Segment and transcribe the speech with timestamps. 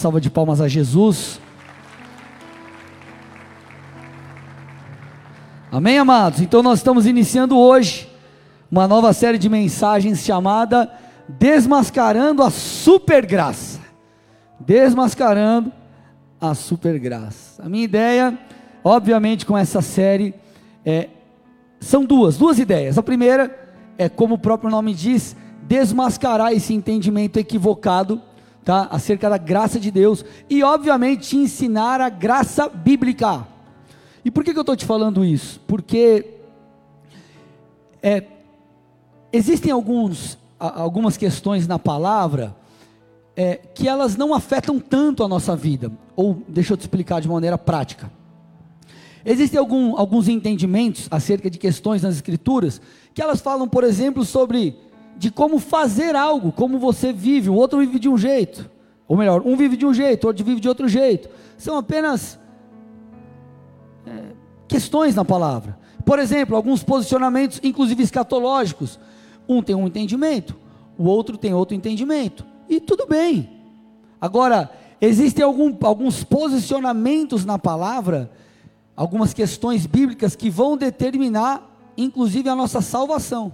[0.00, 1.40] Salva de palmas a Jesus.
[5.72, 6.40] Amém, amados?
[6.40, 8.08] Então nós estamos iniciando hoje
[8.70, 10.88] uma nova série de mensagens chamada
[11.28, 13.80] Desmascarando a Supergraça.
[14.60, 15.72] Desmascarando
[16.40, 17.60] a Supergraça.
[17.60, 18.38] A minha ideia,
[18.84, 20.32] obviamente, com essa série
[20.86, 21.08] é
[21.80, 22.98] são duas, duas ideias.
[22.98, 25.34] A primeira é como o próprio nome diz,
[25.64, 28.22] desmascarar esse entendimento equivocado
[28.68, 28.86] tá?
[28.90, 33.48] acerca da graça de Deus e, obviamente, te ensinar a graça bíblica.
[34.22, 35.58] E por que, que eu estou te falando isso?
[35.66, 36.34] Porque
[38.02, 38.24] é,
[39.32, 42.54] existem alguns, algumas questões na palavra
[43.34, 47.28] é, que elas não afetam tanto a nossa vida, ou deixa eu te explicar de
[47.28, 48.12] maneira prática.
[49.24, 52.82] Existem algum, alguns entendimentos acerca de questões nas Escrituras
[53.14, 54.76] que elas falam, por exemplo, sobre
[55.18, 58.70] de como fazer algo, como você vive, o outro vive de um jeito,
[59.08, 61.28] ou melhor, um vive de um jeito, outro vive de outro jeito.
[61.56, 62.38] São apenas
[64.06, 64.32] é,
[64.68, 65.76] questões na palavra.
[66.04, 68.98] Por exemplo, alguns posicionamentos, inclusive escatológicos.
[69.48, 70.56] Um tem um entendimento,
[70.96, 72.46] o outro tem outro entendimento.
[72.68, 73.50] E tudo bem.
[74.20, 78.30] Agora, existem algum, alguns posicionamentos na palavra,
[78.94, 83.52] algumas questões bíblicas que vão determinar, inclusive, a nossa salvação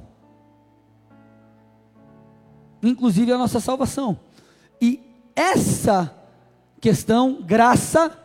[2.89, 4.19] inclusive a nossa salvação.
[4.81, 5.01] E
[5.35, 6.15] essa
[6.81, 8.17] questão, graça,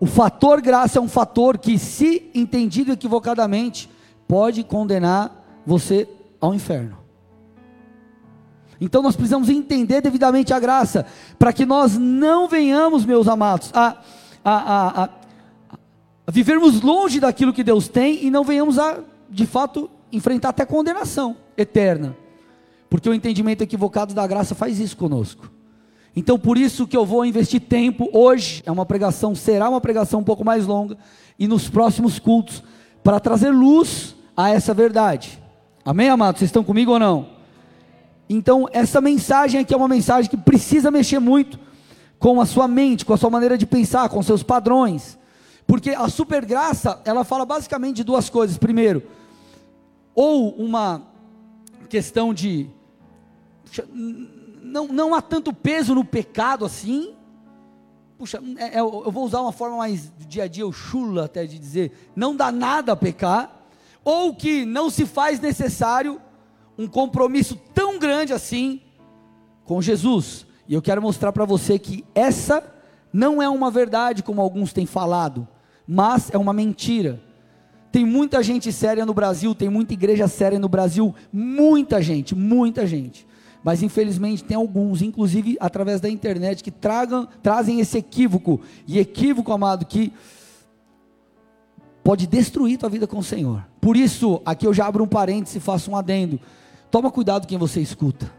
[0.00, 3.90] o fator graça é um fator que, se entendido equivocadamente,
[4.28, 6.08] pode condenar você
[6.40, 6.98] ao inferno.
[8.80, 11.06] Então nós precisamos entender devidamente a graça,
[11.38, 13.96] para que nós não venhamos, meus amados, a,
[14.44, 14.54] a,
[15.02, 15.10] a, a,
[16.30, 18.98] vivermos longe daquilo que Deus tem e não venhamos a,
[19.30, 22.16] de fato, enfrentar até condenação eterna.
[22.94, 25.50] Porque o entendimento equivocado da graça faz isso conosco.
[26.14, 30.20] Então, por isso que eu vou investir tempo hoje, é uma pregação, será uma pregação
[30.20, 30.96] um pouco mais longa,
[31.36, 32.62] e nos próximos cultos,
[33.02, 35.42] para trazer luz a essa verdade.
[35.84, 36.38] Amém, amados?
[36.38, 37.30] Vocês estão comigo ou não?
[38.30, 41.58] Então, essa mensagem aqui é uma mensagem que precisa mexer muito
[42.16, 45.18] com a sua mente, com a sua maneira de pensar, com seus padrões.
[45.66, 48.56] Porque a supergraça, ela fala basicamente de duas coisas.
[48.56, 49.02] Primeiro,
[50.14, 51.02] ou uma
[51.88, 52.70] questão de
[54.62, 57.14] não, não há tanto peso no pecado assim.
[58.18, 61.24] Puxa, é, é, eu vou usar uma forma mais do dia a dia, o chula
[61.26, 63.66] até de dizer, não dá nada a pecar,
[64.04, 66.20] ou que não se faz necessário
[66.78, 68.80] um compromisso tão grande assim
[69.64, 70.46] com Jesus.
[70.66, 72.64] E eu quero mostrar para você que essa
[73.12, 75.46] não é uma verdade como alguns têm falado,
[75.86, 77.20] mas é uma mentira.
[77.92, 82.86] Tem muita gente séria no Brasil, tem muita igreja séria no Brasil, muita gente, muita
[82.86, 83.26] gente
[83.64, 89.50] mas infelizmente tem alguns, inclusive através da internet, que tragam, trazem esse equívoco, e equívoco,
[89.50, 90.12] amado, que
[92.04, 93.64] pode destruir tua vida com o Senhor.
[93.80, 96.38] Por isso, aqui eu já abro um parêntese e faço um adendo.
[96.90, 98.30] Toma cuidado quem você escuta.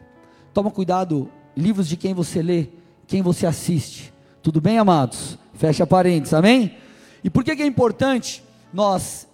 [0.53, 1.27] Toma cuidado,
[1.57, 2.67] livros de quem você lê,
[3.07, 4.13] quem você assiste.
[4.43, 5.39] Tudo bem, amados?
[5.55, 6.77] Fecha parênteses, amém?
[7.23, 9.27] E por que, que é importante nós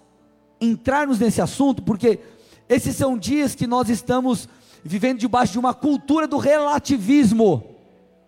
[0.58, 1.82] entrarmos nesse assunto?
[1.82, 2.18] Porque
[2.66, 4.48] esses são dias que nós estamos
[4.84, 7.64] vivendo debaixo de uma cultura do relativismo.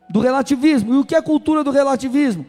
[0.09, 0.95] Do relativismo.
[0.95, 2.47] E o que é cultura do relativismo?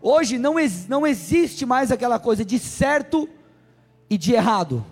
[0.00, 0.54] Hoje não,
[0.88, 3.28] não existe mais aquela coisa de certo
[4.10, 4.84] e de errado.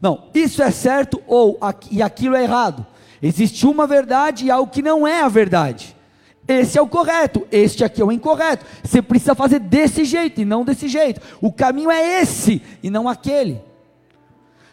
[0.00, 1.58] Não, isso é certo ou
[1.90, 2.86] e aquilo é errado.
[3.22, 5.96] Existe uma verdade e algo que não é a verdade.
[6.48, 8.64] Esse é o correto, este aqui é o incorreto.
[8.82, 11.20] Você precisa fazer desse jeito e não desse jeito.
[11.40, 13.60] O caminho é esse e não aquele.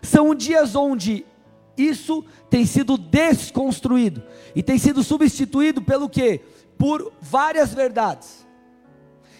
[0.01, 1.25] São dias onde
[1.77, 4.23] isso tem sido desconstruído
[4.55, 6.41] e tem sido substituído pelo que?
[6.77, 8.45] Por várias verdades.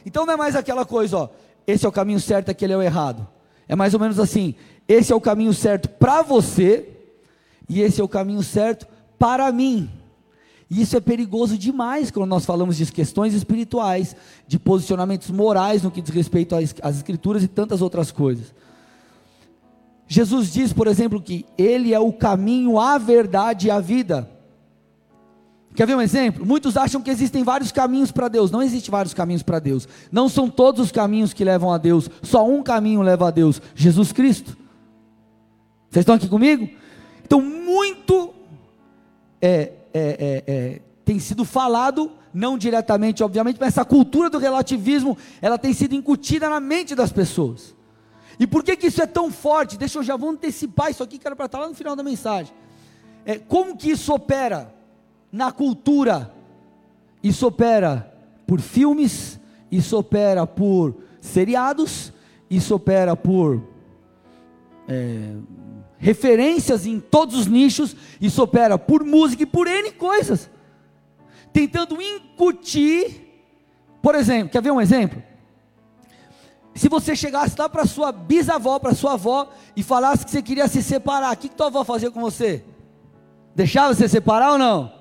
[0.06, 1.30] Então não é mais aquela coisa, ó,
[1.66, 3.28] esse é o caminho certo, aquele é o errado.
[3.68, 4.56] É mais ou menos assim,
[4.88, 6.90] esse é o caminho certo para você
[7.70, 9.90] e esse é o caminho certo para mim.
[10.70, 14.16] E isso é perigoso demais quando nós falamos de questões espirituais,
[14.48, 18.54] de posicionamentos morais no que diz respeito às, às escrituras e tantas outras coisas.
[20.14, 24.30] Jesus diz, por exemplo, que Ele é o caminho, a verdade e a vida.
[25.74, 26.46] Quer ver um exemplo?
[26.46, 28.52] Muitos acham que existem vários caminhos para Deus.
[28.52, 29.88] Não existem vários caminhos para Deus.
[30.12, 32.12] Não são todos os caminhos que levam a Deus.
[32.22, 34.56] Só um caminho leva a Deus: Jesus Cristo.
[35.90, 36.70] Vocês estão aqui comigo?
[37.26, 38.36] Então, muito
[39.42, 45.18] é, é, é, é, tem sido falado, não diretamente, obviamente, mas essa cultura do relativismo,
[45.42, 47.76] ela tem sido incutida na mente das pessoas.
[48.40, 49.78] E por que, que isso é tão forte?
[49.78, 52.04] Deixa eu já vou antecipar isso aqui, que era para estar lá no final da
[52.04, 52.54] mensagem.
[53.26, 54.74] É, como que isso opera
[55.32, 56.34] na cultura?
[57.22, 58.14] Isso opera
[58.46, 59.40] por filmes,
[59.72, 62.12] isso opera por seriados,
[62.50, 63.64] isso opera por
[64.88, 65.36] é,
[65.98, 70.50] referências em todos os nichos, isso opera por música e por N coisas,
[71.54, 73.46] tentando incutir,
[74.02, 75.24] por exemplo, quer ver um exemplo?
[76.76, 80.68] Se você chegasse lá para sua bisavó, para sua avó, e falasse que você queria
[80.68, 82.64] se separar, o que, que tua avó fazia com você?
[83.56, 84.92] Deixava você separar ou não?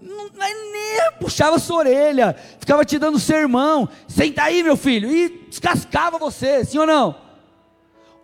[0.00, 6.18] Não, nem puxava sua orelha, ficava te dando sermão, senta aí meu filho, e descascava
[6.18, 7.14] você, sim ou não?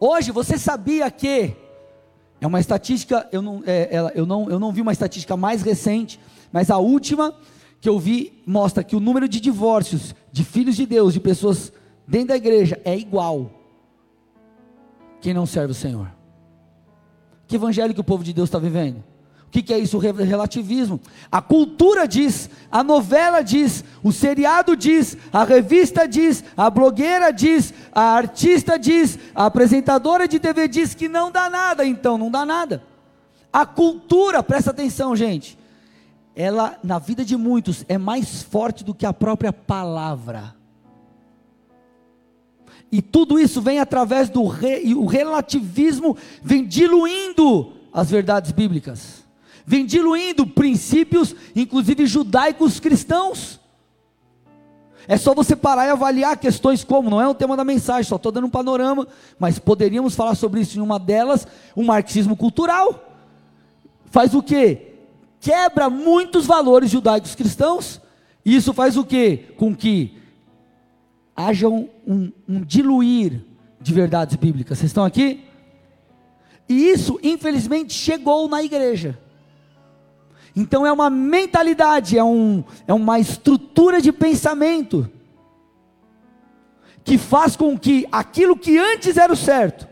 [0.01, 1.57] Hoje você sabia que
[2.41, 5.63] é uma estatística, eu não, é, ela, eu, não, eu não vi uma estatística mais
[5.63, 6.21] recente,
[6.53, 7.35] mas a última
[7.81, 11.73] que eu vi mostra que o número de divórcios de filhos de Deus, de pessoas
[12.07, 13.51] dentro da igreja, é igual.
[15.21, 16.11] Quem não serve o Senhor.
[17.47, 19.03] Que evangelho que o povo de Deus está vivendo?
[19.47, 19.97] O que, que é isso?
[19.97, 21.01] O relativismo.
[21.31, 27.73] A cultura diz, a novela diz, o seriado diz, a revista diz, a blogueira diz,
[27.93, 32.45] a artista diz, a apresentadora de TV diz que não dá nada, então não dá
[32.45, 32.83] nada.
[33.53, 35.57] A cultura, presta atenção, gente,
[36.35, 40.57] ela na vida de muitos é mais forte do que a própria palavra.
[42.95, 49.25] E tudo isso vem através do re, o relativismo, vem diluindo as verdades bíblicas,
[49.67, 53.59] vem diluindo princípios, inclusive judaicos cristãos.
[55.09, 58.15] É só você parar e avaliar questões como, não é o tema da mensagem, só
[58.15, 59.09] estou dando um panorama,
[59.41, 63.13] mas poderíamos falar sobre isso em uma delas, o marxismo cultural.
[64.05, 64.93] Faz o que?
[65.41, 68.01] Quebra muitos valores judaicos cristãos,
[68.45, 69.49] e isso faz o que?
[69.57, 70.23] Com que
[71.37, 73.45] haja um, um, um diluir
[73.81, 74.79] de verdades bíblicas.
[74.79, 75.45] Vocês estão aqui?
[76.69, 79.19] E isso, infelizmente, chegou na igreja.
[80.57, 85.11] Então é uma mentalidade, é, um, é uma estrutura de pensamento
[87.03, 89.89] que faz com que aquilo que antes era o certo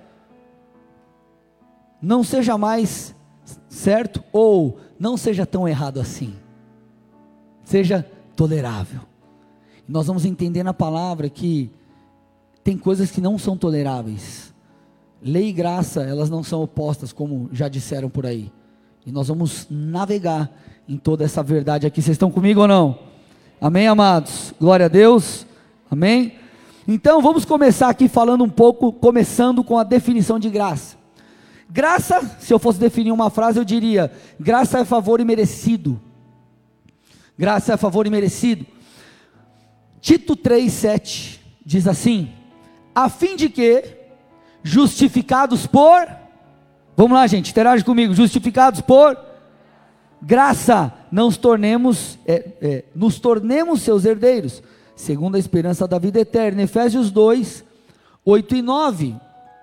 [2.00, 3.14] não seja mais
[3.68, 6.34] certo ou não seja tão errado assim.
[7.64, 8.04] Seja
[8.34, 9.00] tolerável.
[9.88, 11.70] Nós vamos entender na palavra que
[12.62, 14.52] tem coisas que não são toleráveis.
[15.20, 18.52] Lei e graça, elas não são opostas, como já disseram por aí.
[19.04, 20.50] E nós vamos navegar
[20.88, 22.00] em toda essa verdade aqui.
[22.00, 22.98] Vocês estão comigo ou não?
[23.60, 24.54] Amém, amados?
[24.60, 25.46] Glória a Deus.
[25.90, 26.34] Amém?
[26.86, 30.96] Então vamos começar aqui falando um pouco, começando com a definição de graça.
[31.70, 36.00] Graça, se eu fosse definir uma frase, eu diria: graça é favor e merecido.
[37.38, 38.66] Graça é favor e merecido.
[40.02, 42.32] Tito 3,7 diz assim:
[42.92, 43.84] a fim de que,
[44.60, 46.08] justificados por,
[46.96, 49.16] vamos lá, gente, interage comigo, justificados por
[50.20, 54.60] graça, nos tornemos, é, é, nos tornemos seus herdeiros,
[54.96, 56.62] segundo a esperança da vida eterna.
[56.62, 57.64] Efésios 2,
[58.24, 59.14] 8 e 9,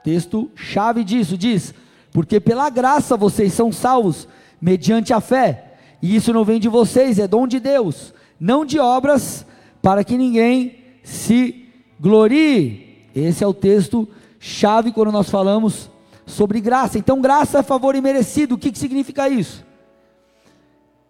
[0.06, 1.74] texto chave disso, diz:
[2.13, 4.25] Porque pela graça vocês são salvos,
[4.62, 8.80] mediante a fé, e isso não vem de vocês, é dom de Deus, não de
[8.80, 9.45] obras,
[9.81, 11.68] para que ninguém se
[12.00, 13.08] glorie.
[13.16, 14.08] Esse é o texto
[14.40, 15.90] chave quando nós falamos
[16.26, 16.98] sobre graça.
[16.98, 18.56] Então, graça é favor imerecido.
[18.56, 19.66] O que, que significa isso?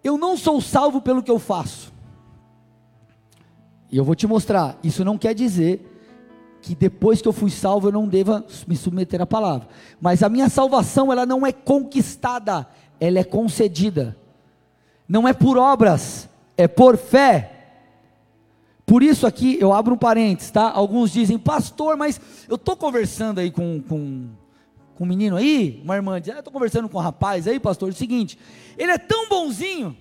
[0.04, 1.92] Eu não sou salvo pelo que eu faço.
[3.92, 4.78] E eu vou te mostrar.
[4.84, 5.86] Isso não quer dizer
[6.62, 9.68] que depois que eu fui salvo eu não deva me submeter à palavra.
[10.00, 12.68] Mas a minha salvação ela não é conquistada,
[13.00, 14.16] ela é concedida.
[15.08, 17.59] Não é por obras, é por fé.
[18.90, 20.72] Por isso aqui eu abro um parênteses, tá?
[20.72, 22.20] Alguns dizem, pastor, mas
[22.50, 24.30] eu estou conversando aí com, com,
[24.96, 27.60] com um menino aí, uma irmã diz, ah, eu estou conversando com um rapaz aí,
[27.60, 28.40] pastor, é o seguinte,
[28.80, 29.96] ele é tão bonzinho.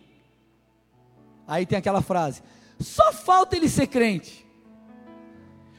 [1.47, 2.43] Aí tem aquela frase,
[2.81, 4.47] só falta ele ser crente.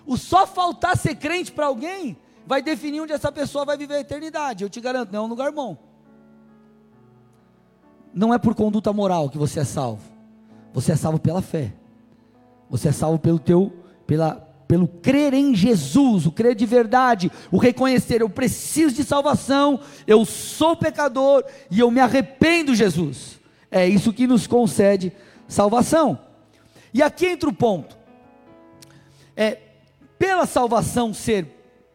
[0.05, 4.01] O só faltar ser crente para alguém vai definir onde essa pessoa vai viver a
[4.01, 4.63] eternidade.
[4.63, 5.75] Eu te garanto, não é um lugar bom.
[8.13, 10.03] Não é por conduta moral que você é salvo.
[10.73, 11.73] Você é salvo pela fé.
[12.69, 13.73] Você é salvo pelo teu,
[14.05, 14.35] pela,
[14.67, 20.23] pelo crer em Jesus, o crer de verdade, o reconhecer, eu preciso de salvação, eu
[20.25, 23.39] sou pecador e eu me arrependo, Jesus.
[23.71, 25.11] É isso que nos concede
[25.47, 26.19] salvação.
[26.93, 27.97] E aqui entra o ponto.
[29.35, 29.57] É,
[30.17, 31.47] pela salvação ser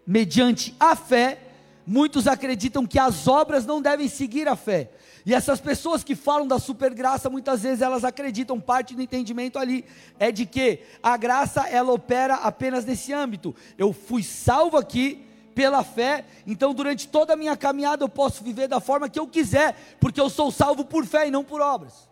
[0.06, 1.38] mediante a fé,
[1.86, 4.90] muitos acreditam que as obras não devem seguir a fé.
[5.26, 9.84] E essas pessoas que falam da supergraça, muitas vezes elas acreditam, parte do entendimento ali
[10.18, 13.54] é de que a graça ela opera apenas nesse âmbito.
[13.78, 18.68] Eu fui salvo aqui pela fé, então durante toda a minha caminhada eu posso viver
[18.68, 22.08] da forma que eu quiser, porque eu sou salvo por fé e não por obras.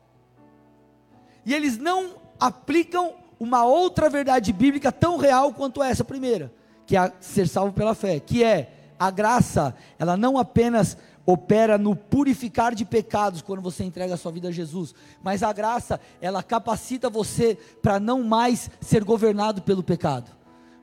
[1.45, 6.51] E eles não aplicam uma outra verdade bíblica tão real quanto essa primeira,
[6.87, 11.95] que é ser salvo pela fé, que é a graça, ela não apenas opera no
[11.95, 16.43] purificar de pecados quando você entrega a sua vida a Jesus, mas a graça, ela
[16.43, 20.31] capacita você para não mais ser governado pelo pecado,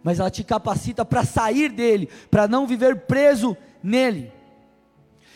[0.04, 4.32] mas ela te capacita para sair dele, para não viver preso nele.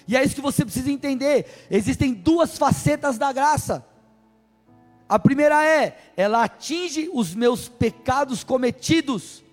[0.07, 1.67] E é isso que você precisa entender.
[1.69, 3.85] Existem duas facetas da graça.
[5.07, 9.43] A primeira é, ela atinge os meus pecados cometidos.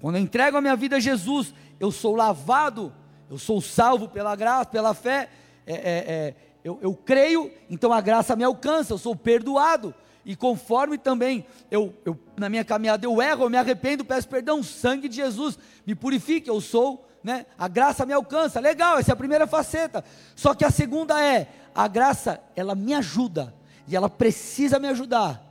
[0.00, 2.92] Quando eu entrego a minha vida a Jesus, eu sou lavado,
[3.32, 5.30] eu sou salvo pela graça, pela fé.
[5.66, 9.94] É, é, é, eu, eu creio, então a graça me alcança, eu sou perdoado.
[10.22, 14.60] E conforme também eu, eu, na minha caminhada eu erro, eu me arrependo, peço perdão,
[14.60, 17.46] o sangue de Jesus me purifica, eu sou né?
[17.56, 18.60] A graça me alcança.
[18.60, 20.04] Legal, essa é a primeira faceta.
[20.34, 23.54] Só que a segunda é, a graça, ela me ajuda
[23.88, 25.42] e ela precisa me ajudar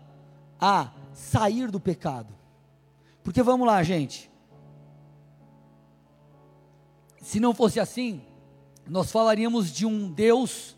[0.60, 2.36] a sair do pecado.
[3.24, 4.31] Porque vamos lá, gente.
[7.22, 8.22] Se não fosse assim,
[8.86, 10.76] nós falaríamos de um Deus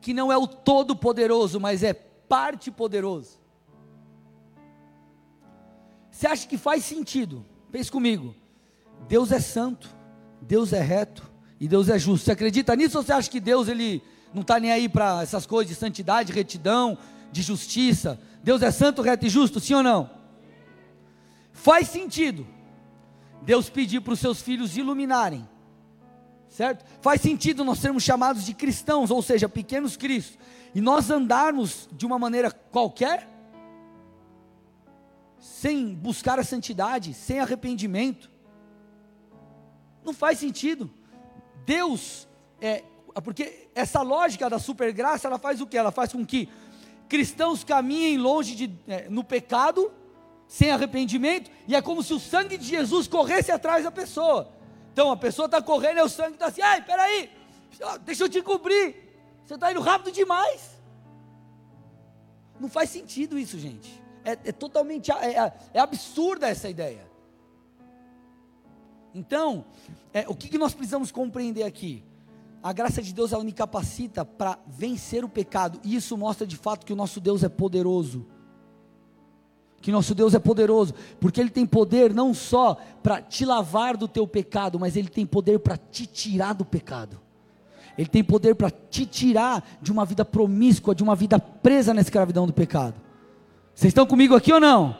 [0.00, 3.38] que não é o todo-poderoso, mas é parte poderoso.
[6.10, 7.44] Você acha que faz sentido?
[7.70, 8.34] Pense comigo.
[9.08, 9.88] Deus é santo.
[10.40, 12.24] Deus é reto e Deus é justo.
[12.24, 14.02] Você acredita nisso ou você acha que Deus ele
[14.32, 16.98] não está nem aí para essas coisas de santidade, retidão,
[17.32, 18.20] de justiça?
[18.42, 20.10] Deus é santo, reto e justo, sim ou não?
[21.52, 22.46] Faz sentido
[23.42, 25.48] Deus pedir para os seus filhos iluminarem,
[26.56, 26.86] certo?
[27.02, 30.38] Faz sentido nós sermos chamados de cristãos, ou seja, pequenos cristos,
[30.74, 33.28] e nós andarmos de uma maneira qualquer,
[35.38, 38.30] sem buscar a santidade, sem arrependimento,
[40.02, 40.90] não faz sentido.
[41.66, 42.26] Deus,
[42.58, 42.82] é,
[43.22, 45.76] porque essa lógica da supergraça, ela faz o que?
[45.76, 46.48] Ela faz com que
[47.06, 49.92] cristãos caminhem longe de, é, no pecado,
[50.48, 54.55] sem arrependimento, e é como se o sangue de Jesus corresse atrás da pessoa.
[54.96, 57.30] Então a pessoa está correndo e o sangue está assim, ai, peraí,
[58.00, 58.96] deixa eu te cobrir,
[59.44, 60.70] você está indo rápido demais.
[62.58, 64.02] Não faz sentido isso, gente.
[64.24, 67.06] É, é totalmente é, é, é absurda essa ideia.
[69.14, 69.66] Então,
[70.14, 72.02] é, o que, que nós precisamos compreender aqui?
[72.62, 76.56] A graça de Deus ela me capacita para vencer o pecado, e isso mostra de
[76.56, 78.26] fato que o nosso Deus é poderoso.
[79.80, 84.08] Que nosso Deus é poderoso, porque Ele tem poder não só para te lavar do
[84.08, 87.20] teu pecado, mas Ele tem poder para te tirar do pecado.
[87.96, 92.00] Ele tem poder para te tirar de uma vida promíscua, de uma vida presa na
[92.00, 92.94] escravidão do pecado.
[93.74, 94.96] Vocês estão comigo aqui ou não?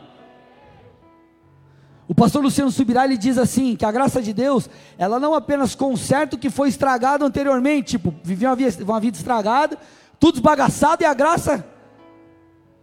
[2.07, 5.75] O pastor Luciano Subirá ele diz assim, que a graça de Deus, ela não apenas
[5.75, 9.77] conserta o que foi estragado anteriormente, tipo, vivia uma vida, uma vida estragada,
[10.17, 11.65] tudo esbagaçado e a graça,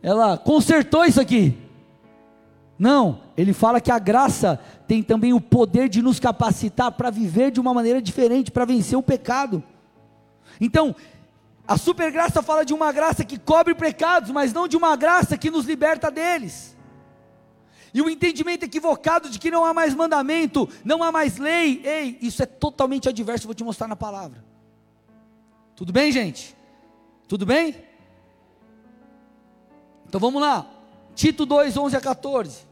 [0.02, 1.56] ela consertou isso aqui.
[2.78, 7.50] Não, ele fala que a graça tem também o poder de nos capacitar para viver
[7.50, 9.62] de uma maneira diferente, para vencer o pecado.
[10.60, 10.94] Então,
[11.66, 15.50] a supergraça fala de uma graça que cobre pecados, mas não de uma graça que
[15.50, 16.74] nos liberta deles
[17.94, 22.18] e o entendimento equivocado de que não há mais mandamento, não há mais lei, ei,
[22.20, 24.44] isso é totalmente adverso, vou te mostrar na palavra.
[25.76, 26.56] Tudo bem, gente?
[27.28, 27.76] Tudo bem?
[30.08, 30.68] Então vamos lá,
[31.14, 32.66] Tito 2, 11 a 14.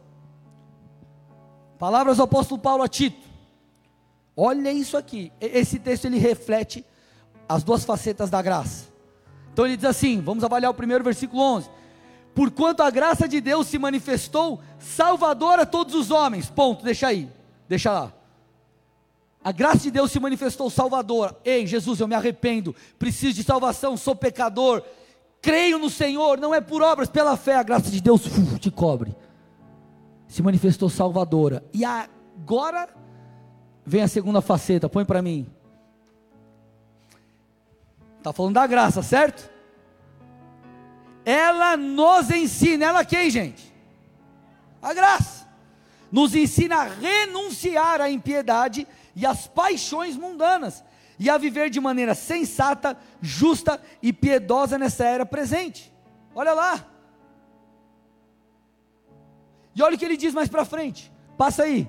[1.78, 3.28] Palavras do apóstolo Paulo a Tito.
[4.36, 6.84] Olha isso aqui, esse texto ele reflete
[7.48, 8.86] as duas facetas da graça.
[9.52, 11.68] Então ele diz assim, vamos avaliar o primeiro versículo 11
[12.34, 16.48] porquanto a graça de Deus se manifestou salvadora a todos os homens.
[16.48, 17.28] Ponto, deixa aí,
[17.68, 18.12] deixa lá.
[19.44, 21.36] A graça de Deus se manifestou salvadora.
[21.44, 24.82] Ei, Jesus, eu me arrependo, preciso de salvação, sou pecador,
[25.42, 28.70] creio no Senhor, não é por obras, pela fé, a graça de Deus uf, te
[28.70, 29.14] cobre.
[30.26, 31.62] Se manifestou salvadora.
[31.74, 32.88] E agora
[33.84, 35.46] vem a segunda faceta, põe para mim.
[38.18, 39.52] Está falando da graça, certo?
[41.24, 43.72] ela nos ensina, ela quem, gente?
[44.80, 45.46] A graça.
[46.10, 50.84] Nos ensina a renunciar à impiedade e às paixões mundanas
[51.18, 55.92] e a viver de maneira sensata, justa e piedosa nessa era presente.
[56.34, 56.86] Olha lá.
[59.74, 61.12] E olha o que ele diz mais para frente.
[61.36, 61.88] Passa aí.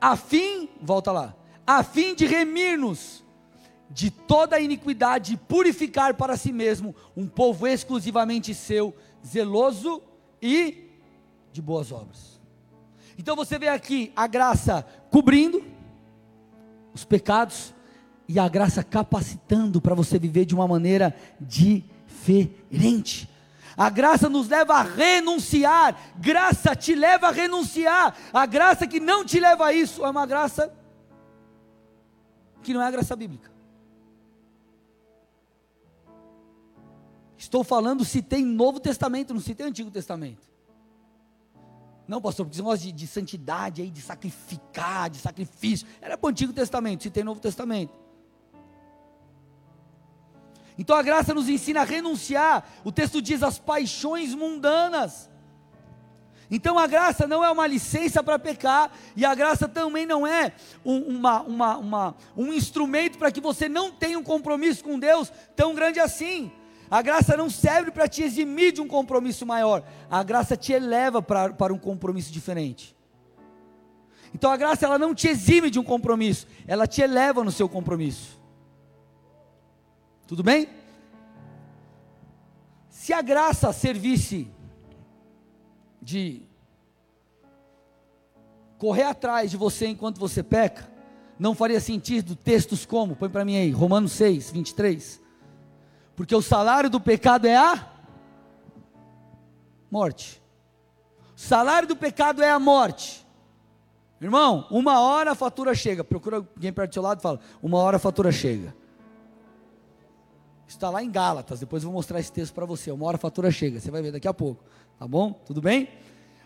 [0.00, 1.34] A fim, volta lá.
[1.66, 3.24] A fim de remir-nos
[3.90, 8.94] de toda a iniquidade e purificar para si mesmo um povo exclusivamente seu,
[9.26, 10.00] zeloso
[10.40, 10.88] e
[11.52, 12.39] de boas obras.
[13.20, 15.62] Então você vê aqui a graça cobrindo
[16.94, 17.74] os pecados
[18.26, 23.28] e a graça capacitando para você viver de uma maneira diferente.
[23.76, 26.14] A graça nos leva a renunciar.
[26.18, 28.16] Graça te leva a renunciar.
[28.32, 30.72] A graça que não te leva a isso é uma graça
[32.62, 33.52] que não é a graça bíblica.
[37.36, 40.49] Estou falando se tem Novo Testamento, não se tem Antigo Testamento.
[42.10, 45.86] Não, pastor, porque gosta de, de santidade aí, de sacrificar, de sacrifício.
[46.00, 47.94] Era para o Antigo Testamento, se tem Novo Testamento.
[50.76, 52.68] Então a graça nos ensina a renunciar.
[52.82, 55.30] O texto diz as paixões mundanas.
[56.50, 60.52] Então a graça não é uma licença para pecar, e a graça também não é
[60.84, 65.32] um, uma, uma, uma, um instrumento para que você não tenha um compromisso com Deus
[65.54, 66.50] tão grande assim.
[66.90, 71.22] A graça não serve para te eximir de um compromisso maior, a graça te eleva
[71.22, 72.96] para, para um compromisso diferente.
[74.34, 77.68] Então a graça ela não te exime de um compromisso, ela te eleva no seu
[77.68, 78.40] compromisso.
[80.26, 80.68] Tudo bem?
[82.88, 84.48] Se a graça servisse
[86.02, 86.42] de
[88.78, 90.90] correr atrás de você enquanto você peca,
[91.38, 95.20] não faria sentido textos como, põe para mim aí, Romanos 6, 23.
[96.20, 97.82] Porque o salário do pecado é a
[99.90, 100.42] morte.
[101.34, 103.26] O salário do pecado é a morte.
[104.20, 106.04] Irmão, uma hora a fatura chega.
[106.04, 108.76] Procura alguém perto do seu lado e fala: Uma hora a fatura chega.
[110.68, 112.92] Está lá em Gálatas, depois eu vou mostrar esse texto para você.
[112.92, 114.62] Uma hora a fatura chega, você vai ver daqui a pouco.
[114.98, 115.32] Tá bom?
[115.32, 115.88] Tudo bem?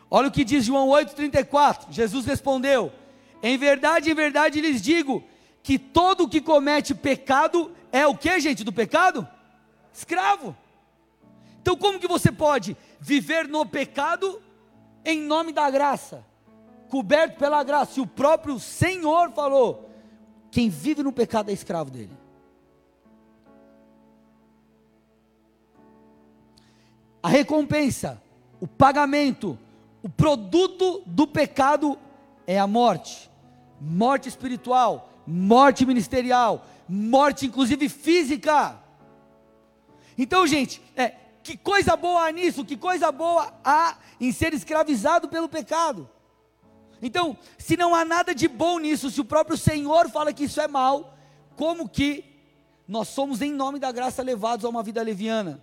[0.09, 1.87] Olha o que diz João 8,34.
[1.91, 2.93] Jesus respondeu:
[3.43, 5.25] Em verdade, em verdade lhes digo
[5.65, 9.34] que todo que comete pecado é o que, gente, do pecado?
[9.95, 10.55] Escravo.
[11.63, 14.43] Então, como que você pode viver no pecado
[15.05, 16.23] em nome da graça?
[16.91, 17.99] Coberto pela graça.
[17.99, 19.89] E o próprio Senhor falou:
[20.51, 22.25] quem vive no pecado é escravo dele.
[27.25, 28.23] a recompensa,
[28.61, 29.59] o pagamento,
[30.03, 31.99] o produto do pecado
[32.47, 33.31] é a morte.
[33.81, 38.79] Morte espiritual, morte ministerial, morte inclusive física.
[40.17, 45.29] Então, gente, é, que coisa boa há nisso, que coisa boa há em ser escravizado
[45.29, 46.09] pelo pecado.
[47.03, 50.61] Então, se não há nada de bom nisso, se o próprio Senhor fala que isso
[50.61, 51.15] é mal,
[51.57, 52.25] como que
[52.89, 55.63] nós somos, em nome da graça, levados a uma vida leviana?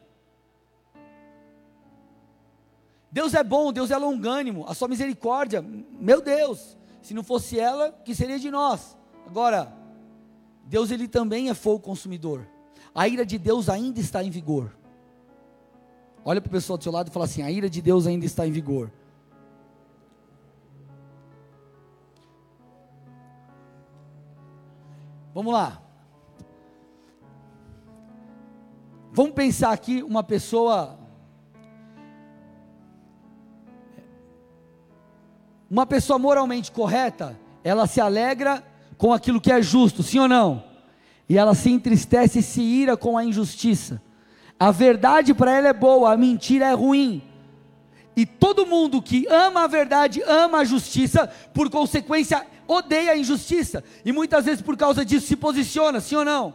[3.12, 7.92] Deus é bom, Deus é longânimo, a sua misericórdia, meu Deus, se não fosse ela,
[8.06, 8.96] que seria de nós?
[9.26, 9.74] Agora,
[10.64, 12.48] Deus ele também é fogo consumidor.
[12.94, 14.76] A ira de Deus ainda está em vigor.
[16.24, 18.26] Olha para o pessoal do seu lado e fala assim: a ira de Deus ainda
[18.26, 18.92] está em vigor.
[25.34, 25.82] Vamos lá.
[29.14, 30.98] Vamos pensar aqui uma pessoa
[35.72, 38.62] Uma pessoa moralmente correta, ela se alegra
[38.98, 40.71] com aquilo que é justo, sim ou não?
[41.32, 44.02] E ela se entristece e se ira com a injustiça.
[44.60, 47.24] A verdade para ela é boa, a mentira é ruim.
[48.18, 53.82] E todo mundo que ama a verdade, ama a justiça, por consequência, odeia a injustiça.
[54.04, 56.54] E muitas vezes por causa disso se posiciona, sim ou não?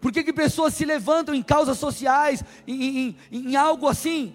[0.00, 4.32] Por que, que pessoas se levantam em causas sociais, em, em, em algo assim?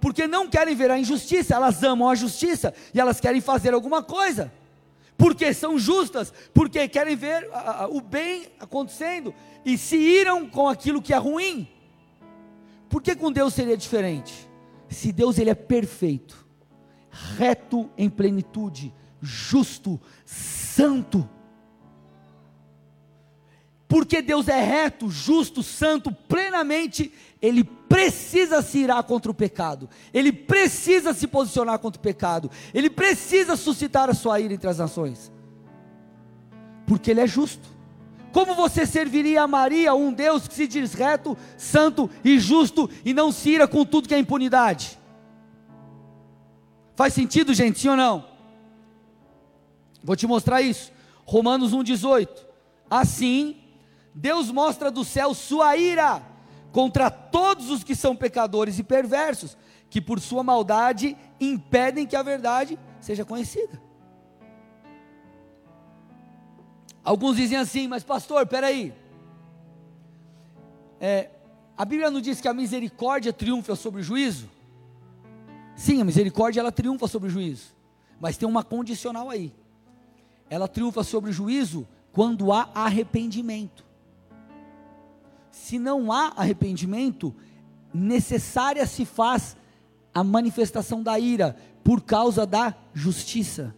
[0.00, 4.02] porque não querem ver a injustiça, elas amam a justiça e elas querem fazer alguma
[4.02, 4.52] coisa,
[5.22, 9.32] porque são justas, porque querem ver a, a, o bem acontecendo
[9.64, 11.68] e se iram com aquilo que é ruim.
[12.88, 14.34] Por que com Deus seria diferente?
[14.88, 16.44] Se Deus ele é perfeito,
[17.38, 21.30] reto em plenitude, justo, santo,
[23.86, 30.32] porque Deus é reto, justo, santo, plenamente, ele precisa se irar contra o pecado, ele
[30.32, 35.32] precisa se posicionar contra o pecado, ele precisa suscitar a sua ira entre as nações,
[36.86, 37.68] porque ele é justo.
[38.32, 43.12] Como você serviria a Maria, um Deus que se diz reto, santo e justo e
[43.12, 44.98] não se ira com tudo que é impunidade?
[46.94, 48.24] Faz sentido, gente, sim ou não?
[50.02, 50.90] Vou te mostrar isso.
[51.26, 52.28] Romanos 1,18.
[52.88, 53.56] Assim,
[54.14, 56.31] Deus mostra do céu sua ira
[56.72, 59.56] contra todos os que são pecadores e perversos,
[59.90, 63.80] que por sua maldade impedem que a verdade seja conhecida.
[67.04, 68.94] Alguns dizem assim, mas pastor, peraí.
[70.98, 71.28] É,
[71.76, 74.48] a Bíblia não diz que a misericórdia triunfa sobre o juízo?
[75.76, 77.74] Sim, a misericórdia ela triunfa sobre o juízo,
[78.18, 79.52] mas tem uma condicional aí.
[80.48, 83.91] Ela triunfa sobre o juízo quando há arrependimento
[85.52, 87.32] se não há arrependimento,
[87.92, 89.54] necessária se faz
[90.12, 93.74] a manifestação da ira por causa da justiça.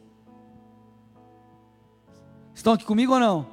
[2.55, 3.53] Estão aqui comigo ou não?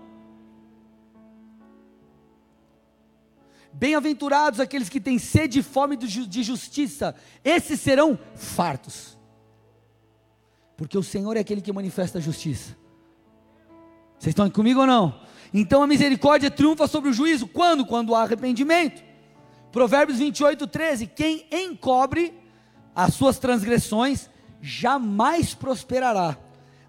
[3.73, 9.17] Bem-aventurados aqueles que têm sede e fome de justiça, esses serão fartos,
[10.77, 12.77] porque o Senhor é aquele que manifesta a justiça.
[14.19, 15.19] Vocês estão aqui comigo ou não?
[15.53, 17.85] Então a misericórdia triunfa sobre o juízo, quando?
[17.85, 19.03] Quando há arrependimento.
[19.71, 22.33] Provérbios 28, 13: Quem encobre
[22.95, 24.29] as suas transgressões
[24.61, 26.37] jamais prosperará,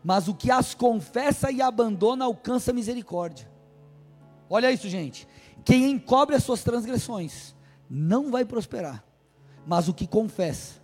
[0.05, 3.51] mas o que as confessa e abandona alcança misericórdia.
[4.51, 5.27] Olha isso, gente.
[5.65, 7.55] Quem encobre as suas transgressões
[7.89, 9.05] não vai prosperar,
[9.67, 10.83] mas o que confessa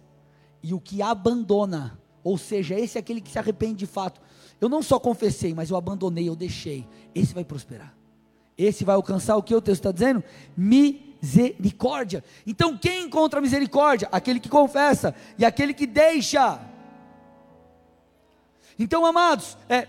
[0.63, 4.21] e o que abandona, ou seja, esse é aquele que se arrepende de fato.
[4.61, 6.87] Eu não só confessei, mas eu abandonei, eu deixei.
[7.15, 7.95] Esse vai prosperar.
[8.57, 10.23] Esse vai alcançar o que o texto está dizendo?
[10.57, 12.25] Misericórdia.
[12.45, 14.09] Então, quem encontra misericórdia?
[14.11, 16.61] Aquele que confessa e aquele que deixa.
[18.77, 19.87] Então, amados, é,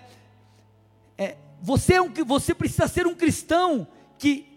[1.17, 3.87] é, você, é um, você precisa ser um cristão
[4.19, 4.47] que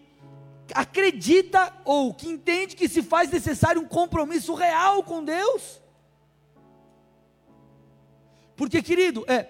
[0.73, 5.81] acredita ou que entende que se faz necessário um compromisso real com Deus.
[8.55, 9.49] Porque, querido, é,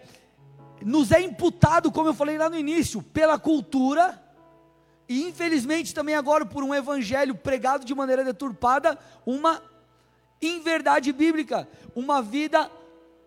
[0.83, 4.21] nos é imputado, como eu falei lá no início, pela cultura,
[5.07, 9.61] e infelizmente também agora por um evangelho pregado de maneira deturpada, uma
[10.41, 12.69] inverdade bíblica, uma vida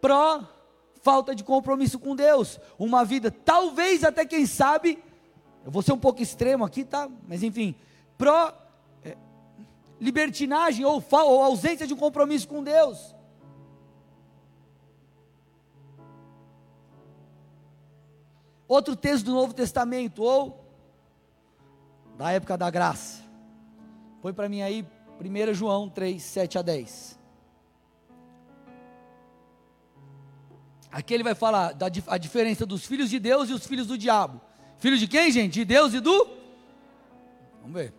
[0.01, 0.42] pró
[1.03, 4.99] falta de compromisso com Deus, uma vida, talvez até quem sabe,
[5.64, 7.09] eu vou ser um pouco extremo aqui, tá?
[7.29, 7.77] Mas enfim,
[8.19, 8.53] pró
[9.05, 9.16] é,
[10.01, 13.16] libertinagem ou, ou ausência de compromisso com Deus.
[18.69, 20.65] Outro texto do Novo Testamento, ou
[22.17, 23.23] da época da graça.
[24.21, 24.87] Põe para mim aí
[25.21, 27.19] 1 João 3, 7 a 10.
[30.91, 33.99] Aqui ele vai falar da a diferença dos filhos de Deus e os filhos do
[33.99, 34.41] diabo.
[34.79, 35.53] Filho de quem, gente?
[35.53, 36.27] De Deus e do?
[37.61, 37.93] Vamos ver.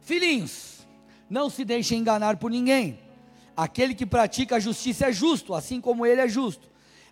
[0.00, 0.86] Filhinhos,
[1.28, 2.98] não se deixem enganar por ninguém.
[3.56, 6.69] Aquele que pratica a justiça é justo, assim como ele é justo.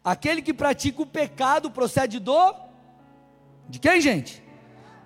[0.08, 2.54] Aquele que pratica o pecado procede do
[3.68, 4.42] de quem, gente?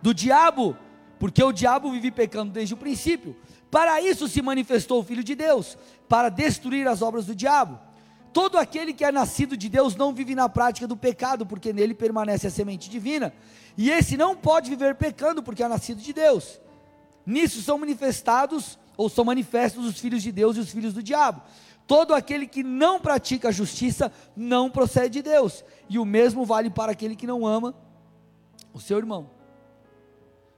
[0.00, 0.76] Do diabo,
[1.18, 3.36] porque o diabo vive pecando desde o princípio.
[3.68, 5.76] Para isso se manifestou o Filho de Deus,
[6.08, 7.80] para destruir as obras do diabo.
[8.32, 11.94] Todo aquele que é nascido de Deus não vive na prática do pecado, porque nele
[11.94, 13.34] permanece a semente divina.
[13.76, 16.60] E esse não pode viver pecando, porque é nascido de Deus.
[17.26, 21.42] Nisso são manifestados, ou são manifestos os filhos de Deus e os filhos do diabo.
[21.86, 25.64] Todo aquele que não pratica a justiça não procede de Deus.
[25.88, 27.74] E o mesmo vale para aquele que não ama
[28.72, 29.30] o seu irmão.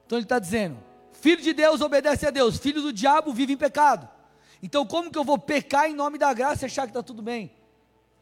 [0.05, 0.77] Então ele está dizendo:
[1.11, 4.07] filho de Deus obedece a Deus, filho do diabo vive em pecado.
[4.61, 7.21] Então, como que eu vou pecar em nome da graça e achar que está tudo
[7.21, 7.51] bem?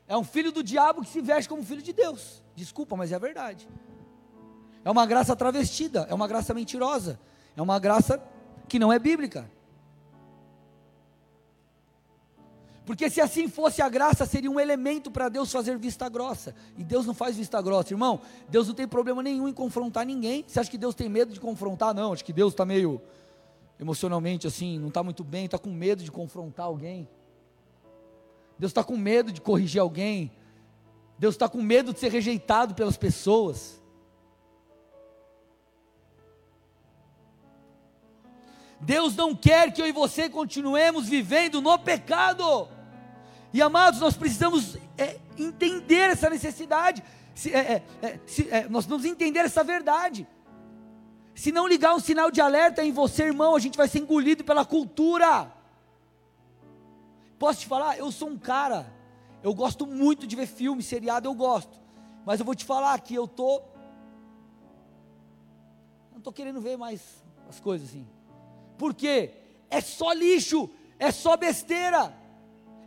[0.08, 2.44] É um filho do diabo que se veste como filho de Deus.
[2.56, 3.68] Desculpa, mas é a verdade.
[4.84, 7.20] É uma graça travestida, é uma graça mentirosa,
[7.56, 8.22] é uma graça
[8.68, 9.50] que não é bíblica.
[12.86, 16.54] Porque se assim fosse a graça, seria um elemento para Deus fazer vista grossa.
[16.78, 18.20] E Deus não faz vista grossa, irmão.
[18.50, 20.44] Deus não tem problema nenhum em confrontar ninguém.
[20.46, 21.94] Você acha que Deus tem medo de confrontar?
[21.94, 23.02] Não, acho que Deus está meio
[23.80, 27.08] emocionalmente assim, não está muito bem, está com medo de confrontar alguém.
[28.60, 30.32] Deus está com medo de corrigir alguém.
[31.18, 33.82] Deus está com medo de ser rejeitado pelas pessoas.
[38.84, 42.68] Deus não quer que eu e você continuemos vivendo no pecado.
[43.54, 47.04] E amados, nós precisamos é, entender essa necessidade.
[47.34, 50.28] Se, é, é, é se, é, nós precisamos entender essa verdade.
[51.34, 54.44] Se não ligar um sinal de alerta em você, irmão, a gente vai ser engolido
[54.44, 55.52] pela cultura.
[57.40, 57.98] Posso te falar?
[57.98, 58.92] Eu sou um cara,
[59.42, 61.82] eu gosto muito de ver filme, seriado, eu gosto.
[62.26, 63.62] Mas eu vou te falar que eu tô
[66.14, 67.02] não tô querendo ver mais
[67.50, 68.08] as coisas assim.
[68.78, 69.32] Por quê?
[69.70, 72.14] É só lixo, é só besteira.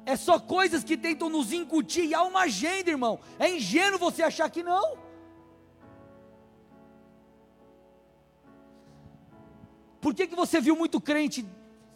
[0.05, 3.19] É só coisas que tentam nos incutir e há uma agenda, irmão.
[3.39, 4.99] É ingênuo você achar que não.
[10.01, 11.45] Por que, que você viu muito crente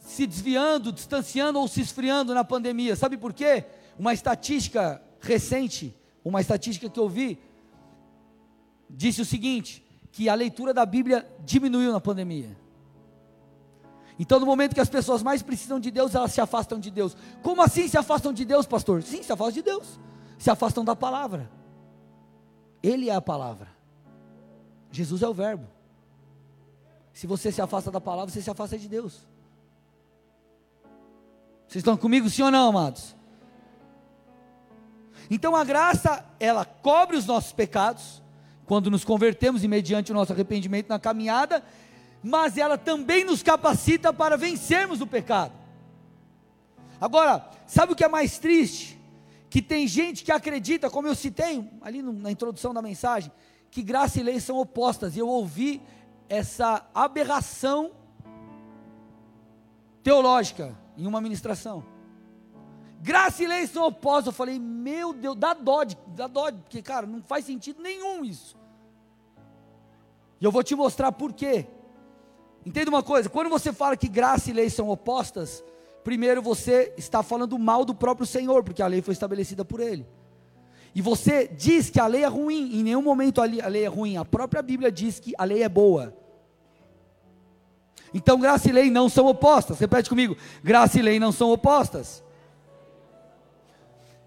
[0.00, 2.96] se desviando, distanciando ou se esfriando na pandemia.
[2.96, 3.64] Sabe por quê?
[3.98, 7.38] Uma estatística recente, uma estatística que eu vi,
[8.88, 12.58] disse o seguinte: que a leitura da Bíblia diminuiu na pandemia.
[14.20, 17.16] Então, no momento que as pessoas mais precisam de Deus, elas se afastam de Deus.
[17.42, 19.02] Como assim se afastam de Deus, pastor?
[19.02, 19.98] Sim, se afastam de Deus.
[20.38, 21.50] Se afastam da palavra.
[22.82, 23.66] Ele é a palavra.
[24.92, 25.66] Jesus é o Verbo.
[27.14, 29.26] Se você se afasta da palavra, você se afasta de Deus.
[31.66, 33.16] Vocês estão comigo, sim ou não, amados?
[35.30, 38.22] Então a graça, ela cobre os nossos pecados,
[38.66, 41.64] quando nos convertemos e mediante o nosso arrependimento na caminhada,
[42.22, 45.52] mas ela também nos capacita para vencermos o pecado.
[47.00, 49.00] Agora, sabe o que é mais triste?
[49.48, 53.32] Que tem gente que acredita, como eu citei ali na introdução da mensagem,
[53.70, 55.80] que graça e lei são opostas, e eu ouvi
[56.28, 57.92] essa aberração
[60.02, 61.84] teológica em uma ministração.
[63.02, 64.26] Graça e lei são opostas.
[64.26, 68.56] Eu falei, meu Deus, dá dó, dá dó, porque, cara, não faz sentido nenhum isso.
[70.40, 71.66] E eu vou te mostrar por quê.
[72.64, 75.64] Entenda uma coisa: quando você fala que graça e lei são opostas,
[76.04, 80.06] primeiro você está falando mal do próprio Senhor, porque a lei foi estabelecida por Ele.
[80.94, 84.16] E você diz que a lei é ruim, em nenhum momento a lei é ruim,
[84.16, 86.14] a própria Bíblia diz que a lei é boa.
[88.12, 89.78] Então graça e lei não são opostas.
[89.78, 92.22] Repete comigo: graça e lei não são opostas.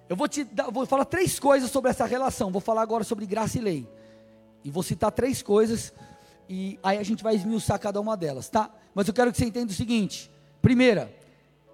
[0.08, 2.52] Eu vou te dar, vou falar três coisas sobre essa relação.
[2.52, 3.90] Vou falar agora sobre graça e lei.
[4.64, 5.94] E vou citar três coisas
[6.50, 8.70] e aí a gente vai esmiuçar cada uma delas, tá?
[8.94, 11.14] Mas eu quero que você entenda o seguinte: primeira,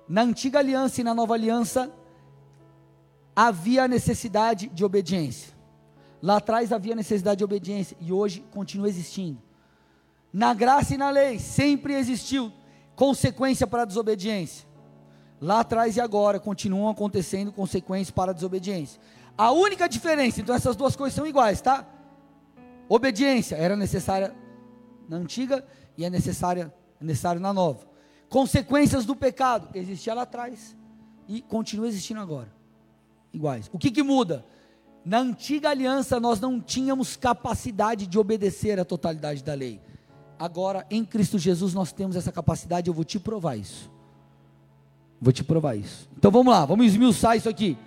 [0.08, 1.92] na antiga aliança e na nova aliança
[3.36, 5.54] havia necessidade de obediência.
[6.22, 9.42] Lá atrás havia necessidade de obediência e hoje continua existindo.
[10.32, 12.52] Na graça e na lei sempre existiu
[12.96, 14.68] consequência para a desobediência.
[15.42, 19.00] Lá atrás e agora continuam acontecendo consequências para a desobediência.
[19.38, 21.88] A única diferença, então essas duas coisas são iguais, tá?
[22.90, 24.36] Obediência era necessária
[25.10, 25.66] na antiga
[25.98, 27.88] e é necessária necessário na nova.
[28.30, 30.76] Consequências do pecado existia lá atrás
[31.28, 32.52] e continua existindo agora.
[33.34, 33.70] Iguais.
[33.74, 34.46] O que, que muda?
[35.04, 39.82] Na antiga aliança nós não tínhamos capacidade de obedecer a totalidade da lei.
[40.38, 43.92] Agora, em Cristo Jesus, nós temos essa capacidade, eu vou te provar isso.
[45.20, 46.08] Vou te provar isso.
[46.18, 47.78] Então vamos lá, vamos esmiuçar isso aqui.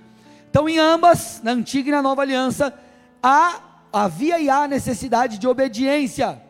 [0.50, 2.78] Então, em ambas, na antiga e na nova aliança,
[3.22, 6.42] há, havia e há necessidade de obediência.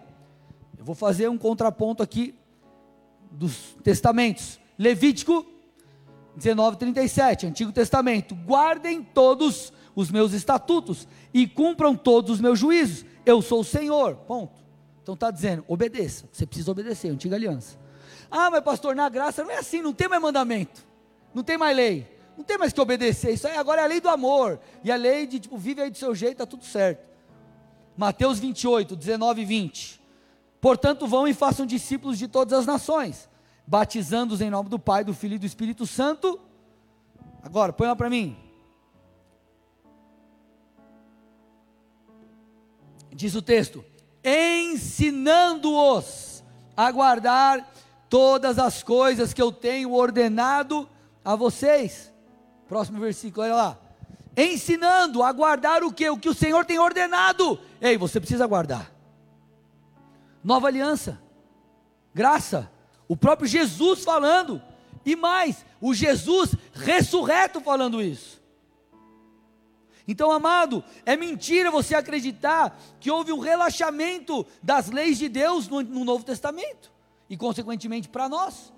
[0.82, 2.34] Eu vou fazer um contraponto aqui
[3.30, 4.58] dos testamentos.
[4.76, 5.46] Levítico
[6.34, 8.34] 19, 37, Antigo Testamento.
[8.34, 13.06] Guardem todos os meus estatutos e cumpram todos os meus juízos.
[13.24, 14.16] Eu sou o Senhor.
[14.26, 14.60] Ponto.
[15.00, 16.28] Então está dizendo, obedeça.
[16.32, 17.78] Você precisa obedecer, antiga aliança.
[18.28, 20.84] Ah, mas pastor, na graça não é assim, não tem mais mandamento,
[21.32, 23.34] não tem mais lei, não tem mais que obedecer.
[23.34, 24.58] Isso aí agora é a lei do amor.
[24.82, 27.08] E a lei de tipo, vive aí do seu jeito, está tudo certo.
[27.96, 30.01] Mateus 28, 19 e 20.
[30.62, 33.28] Portanto, vão e façam discípulos de todas as nações,
[33.66, 36.38] batizando-os em nome do Pai, do Filho e do Espírito Santo.
[37.42, 38.36] Agora, põe lá para mim.
[43.10, 43.84] Diz o texto:
[44.24, 45.64] ensinando-os
[46.76, 47.68] a guardar
[48.08, 50.88] todas as coisas que eu tenho ordenado
[51.24, 52.12] a vocês.
[52.68, 53.78] Próximo versículo, olha lá.
[54.36, 56.08] Ensinando a guardar o que?
[56.08, 57.58] O que o Senhor tem ordenado.
[57.80, 59.01] Ei, você precisa guardar.
[60.42, 61.20] Nova aliança,
[62.14, 62.70] graça,
[63.06, 64.60] o próprio Jesus falando,
[65.04, 68.40] e mais, o Jesus ressurreto falando isso.
[70.06, 75.80] Então, amado, é mentira você acreditar que houve um relaxamento das leis de Deus no,
[75.82, 76.92] no Novo Testamento
[77.30, 78.72] e, consequentemente, para nós.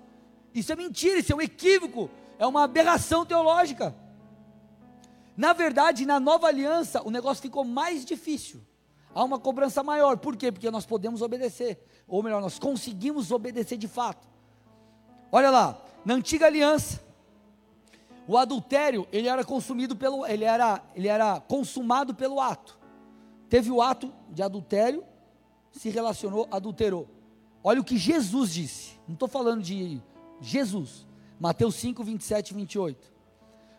[0.53, 3.95] Isso é mentira, isso é um equívoco, é uma aberração teológica.
[5.35, 8.61] Na verdade, na nova aliança, o negócio ficou mais difícil.
[9.15, 10.17] Há uma cobrança maior.
[10.17, 10.51] Por quê?
[10.51, 11.79] Porque nós podemos obedecer.
[12.05, 14.27] Ou melhor, nós conseguimos obedecer de fato.
[15.31, 17.01] Olha lá, na antiga aliança,
[18.27, 22.77] o adultério, ele era consumido pelo, ele era, ele era consumado pelo ato.
[23.47, 25.03] Teve o ato de adultério,
[25.71, 27.07] se relacionou, adulterou.
[27.63, 28.99] Olha o que Jesus disse.
[29.07, 30.01] Não estou falando de
[30.41, 31.07] Jesus.
[31.39, 33.13] Mateus 5, 27 e 28.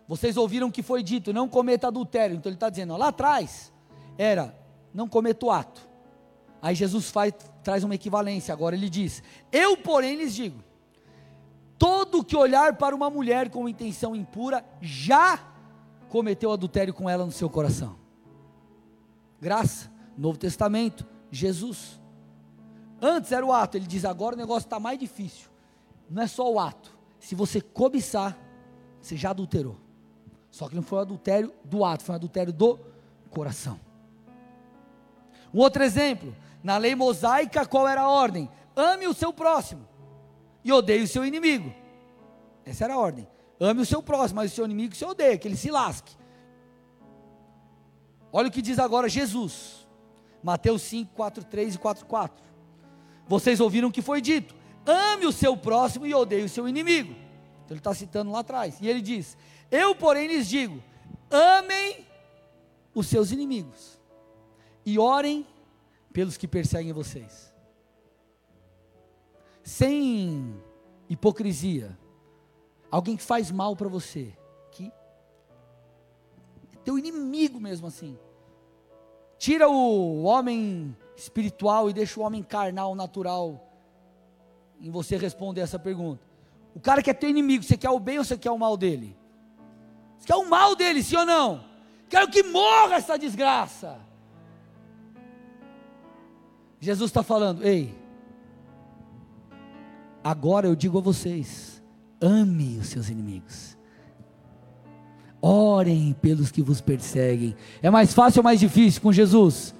[0.09, 2.37] Vocês ouviram que foi dito, não cometa adultério.
[2.37, 3.73] Então ele está dizendo, ó, lá atrás
[4.17, 4.57] era,
[4.97, 5.87] não cometa o ato.
[6.63, 8.53] Aí Jesus faz, traz uma equivalência.
[8.53, 10.59] Agora ele diz: Eu, porém, lhes digo:
[11.79, 15.39] todo que olhar para uma mulher com intenção impura já
[16.09, 17.97] cometeu adultério com ela no seu coração.
[19.39, 22.01] Graça, Novo Testamento, Jesus.
[23.01, 25.51] Antes era o ato, ele diz agora o negócio está mais difícil.
[26.09, 26.97] Não é só o ato.
[27.21, 28.39] Se você cobiçar,
[28.99, 29.77] você já adulterou.
[30.51, 32.81] Só que não foi o adultério do ato, foi o adultério do
[33.29, 33.79] coração.
[35.57, 38.51] Outro exemplo, na lei mosaica, qual era a ordem?
[38.77, 39.89] Ame o seu próximo
[40.63, 41.73] e odeie o seu inimigo.
[42.63, 43.27] Essa era a ordem.
[43.59, 46.15] Ame o seu próximo, mas o seu inimigo você odeia, que ele se lasque.
[48.31, 49.89] Olha o que diz agora Jesus.
[50.43, 52.45] Mateus 5, 4, 3 e 4, 4.
[53.27, 57.13] Vocês ouviram o que foi dito: ame o seu próximo e odeie o seu inimigo.
[57.65, 58.77] Então ele está citando lá atrás.
[58.83, 59.39] E ele diz:
[59.71, 60.83] Eu, porém, lhes digo:
[61.31, 62.07] amem
[62.95, 63.96] os seus inimigos
[64.87, 65.45] e orem
[66.13, 67.53] pelos que perseguem vocês.
[69.65, 70.63] Sem
[71.09, 71.99] hipocrisia.
[72.89, 74.33] Alguém que faz mal para você,
[74.71, 74.93] que
[76.73, 78.17] é teu inimigo mesmo assim.
[79.37, 83.63] Tira o homem espiritual e deixa o homem carnal, natural
[84.81, 86.25] em você responder essa pergunta.
[86.75, 88.77] O cara que é teu inimigo, você quer o bem ou você quer o mal
[88.77, 89.17] dele?
[90.17, 91.65] Você quer o mal dele, sim ou não?
[92.09, 93.99] Quero que morra essa desgraça.
[96.81, 97.95] Jesus está falando, ei,
[100.23, 101.83] agora eu digo a vocês:
[102.21, 103.77] ame os seus inimigos,
[105.41, 107.57] orem pelos que vos perseguem.
[107.83, 109.75] É mais fácil ou mais difícil com Jesus?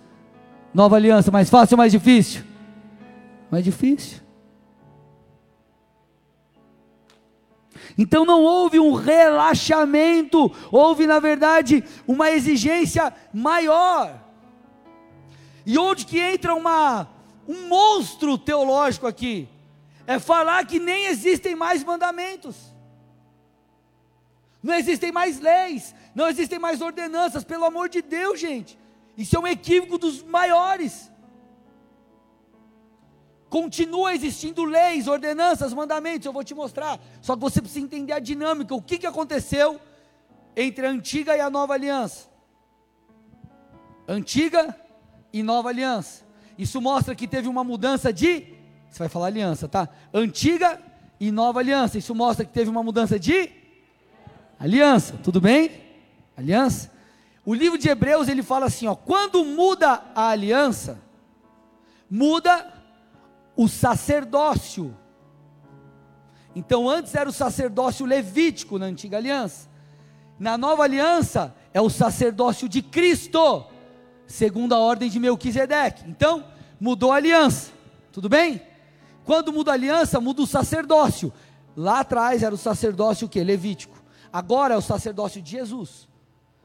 [0.73, 2.45] Nova aliança, mais fácil ou mais difícil?
[3.51, 4.21] Mais difícil.
[7.99, 14.26] Então não houve um relaxamento, houve na verdade uma exigência maior.
[15.67, 17.09] E onde que entra uma,
[17.49, 19.49] um monstro teológico aqui?
[20.07, 22.55] É falar que nem existem mais mandamentos,
[24.63, 28.79] não existem mais leis, não existem mais ordenanças, pelo amor de Deus, gente.
[29.19, 31.11] Isso é um equívoco dos maiores.
[33.49, 37.01] Continua existindo leis, ordenanças, mandamentos, eu vou te mostrar.
[37.21, 39.81] Só que você precisa entender a dinâmica, o que, que aconteceu
[40.55, 42.29] entre a antiga e a nova aliança.
[44.07, 44.86] Antiga
[45.39, 46.25] e nova aliança.
[46.57, 48.55] Isso mostra que teve uma mudança de.
[48.89, 49.87] Você vai falar aliança, tá?
[50.13, 50.81] Antiga
[51.21, 51.99] e nova aliança.
[51.99, 53.51] Isso mostra que teve uma mudança de
[54.59, 55.13] aliança.
[55.23, 55.71] Tudo bem?
[56.35, 56.91] Aliança.
[57.45, 60.99] O livro de Hebreus ele fala assim, ó, quando muda a aliança,
[62.11, 62.73] muda
[63.55, 64.97] o sacerdócio.
[66.55, 69.69] Então antes era o sacerdócio levítico na antiga aliança.
[70.39, 73.67] Na nova aliança é o sacerdócio de Cristo,
[74.27, 76.05] segundo a ordem de Melquisedeque.
[76.09, 76.45] Então
[76.81, 77.71] mudou a aliança.
[78.13, 78.63] Tudo bem?
[79.25, 81.33] Quando muda a aliança, muda o sacerdócio.
[81.77, 84.03] Lá atrás era o sacerdócio que levítico.
[84.33, 86.09] Agora é o sacerdócio de Jesus,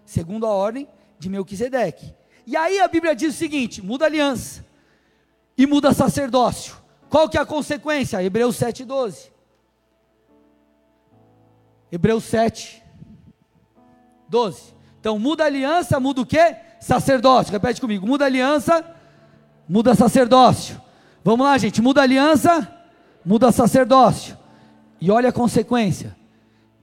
[0.06, 0.88] segundo a ordem
[1.20, 2.14] de Melquisedeque.
[2.46, 4.66] E aí a Bíblia diz o seguinte: muda a aliança
[5.58, 6.76] e muda sacerdócio.
[7.10, 8.24] Qual que é a consequência?
[8.24, 9.32] Hebreus 7,12.
[11.92, 12.82] Hebreus 7,
[14.30, 14.74] 12.
[15.00, 16.56] Então muda a aliança, muda o que?
[16.82, 17.54] Sacerdócio.
[17.54, 18.84] Repete comigo: muda aliança,
[19.70, 20.82] muda sacerdócio.
[21.24, 21.82] Vamos lá, gente.
[21.82, 22.68] Muda aliança,
[23.24, 24.38] muda sacerdócio.
[25.00, 26.16] E olha a consequência.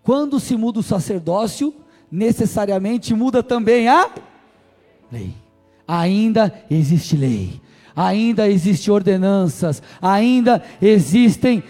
[0.02, 1.74] Quando se muda o sacerdócio,
[2.10, 4.08] necessariamente muda também a
[5.12, 5.34] lei.
[5.86, 7.60] Ainda existe lei
[7.98, 11.64] ainda existem ordenanças, ainda existem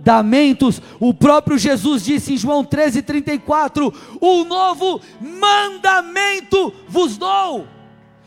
[0.00, 0.80] mandamentos.
[0.98, 7.66] O próprio Jesus disse em João 13:34: "Um novo mandamento vos dou".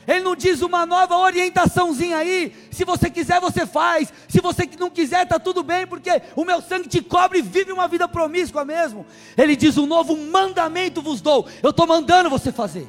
[0.06, 2.54] Ele não diz uma nova orientaçãozinha aí.
[2.70, 4.12] Se você quiser, você faz.
[4.28, 7.72] Se você não quiser, está tudo bem, porque o meu sangue te cobre e vive
[7.72, 9.06] uma vida promíscua mesmo.
[9.38, 11.48] Ele diz: um novo mandamento vos dou.
[11.62, 12.88] Eu estou mandando você fazer.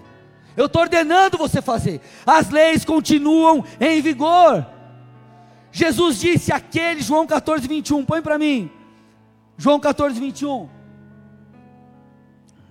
[0.56, 2.00] Eu estou ordenando você fazer.
[2.24, 4.73] As leis continuam em vigor.
[5.74, 8.70] Jesus disse aquele, João 14, 21, põe para mim.
[9.58, 10.68] João 14, 21.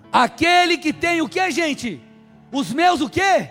[0.10, 2.02] Aquele que tem o que, gente?
[2.50, 3.50] Os meus o que?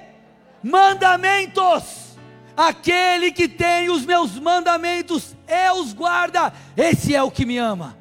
[0.62, 2.16] Mandamentos.
[2.56, 7.94] Aquele que tem os meus mandamentos e os guarda, esse é o que me ama.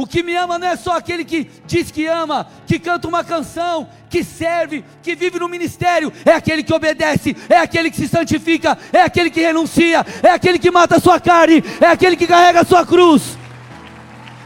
[0.00, 3.22] O que me ama não é só aquele que diz que ama, que canta uma
[3.22, 8.08] canção, que serve, que vive no ministério, é aquele que obedece, é aquele que se
[8.08, 12.26] santifica, é aquele que renuncia, é aquele que mata a sua carne, é aquele que
[12.26, 13.36] carrega a sua cruz.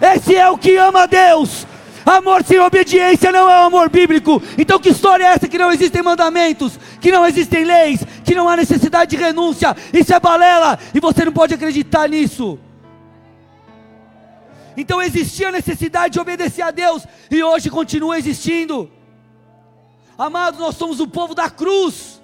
[0.00, 1.64] Esse é o que ama a Deus.
[2.04, 4.42] Amor sem obediência não é um amor bíblico.
[4.58, 8.48] Então, que história é essa que não existem mandamentos, que não existem leis, que não
[8.48, 9.76] há necessidade de renúncia?
[9.92, 12.58] Isso é balela e você não pode acreditar nisso.
[14.76, 18.90] Então existia a necessidade de obedecer a Deus e hoje continua existindo.
[20.16, 22.22] Amados, nós somos o povo da cruz,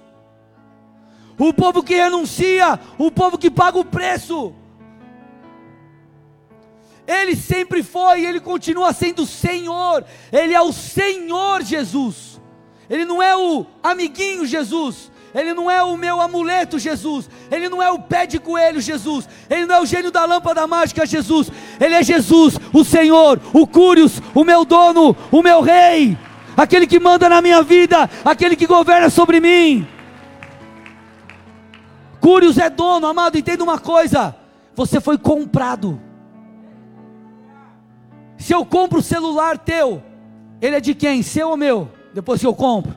[1.37, 4.53] o povo que renuncia, o povo que paga o preço.
[7.07, 12.39] Ele sempre foi e ele continua sendo Senhor, Ele é o Senhor Jesus,
[12.89, 17.29] Ele não é o amiguinho Jesus, ele não é o meu amuleto, Jesus.
[17.49, 19.27] Ele não é o pé de coelho, Jesus.
[19.49, 21.49] Ele não é o gênio da lâmpada mágica, Jesus.
[21.79, 26.17] Ele é Jesus, o Senhor, o Cúrios, o meu dono, o meu rei.
[26.55, 29.87] Aquele que manda na minha vida, aquele que governa sobre mim.
[32.19, 34.35] Cúrios é dono, amado, entenda uma coisa.
[34.75, 35.99] Você foi comprado.
[38.37, 40.03] Se eu compro o celular teu,
[40.61, 41.23] ele é de quem?
[41.23, 41.89] Seu ou meu?
[42.13, 42.95] Depois que eu compro?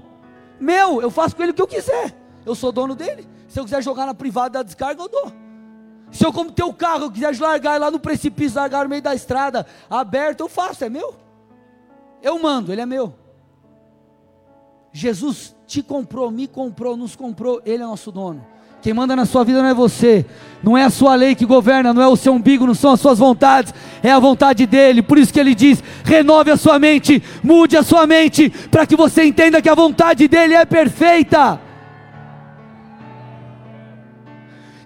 [0.59, 2.24] Meu, eu faço com ele o que eu quiser.
[2.45, 3.27] Eu sou dono dele.
[3.49, 5.33] Se eu quiser jogar na privada da descarga, eu dou.
[6.11, 9.15] Se eu compro teu carro, eu quiser largar lá no precipício, largar no meio da
[9.15, 11.15] estrada, aberto, eu faço, é meu.
[12.23, 13.15] Eu mando, ele é meu.
[14.93, 18.47] Jesus te comprou, me comprou, nos comprou, ele é nosso dono.
[18.81, 20.27] Quem manda na sua vida não é você,
[20.63, 23.01] não é a sua lei que governa, não é o seu umbigo, não são as
[23.01, 23.73] suas vontades,
[24.03, 25.03] é a vontade dele.
[25.03, 28.95] Por isso que ele diz: renove a sua mente, mude a sua mente, para que
[28.95, 31.64] você entenda que a vontade dele é perfeita.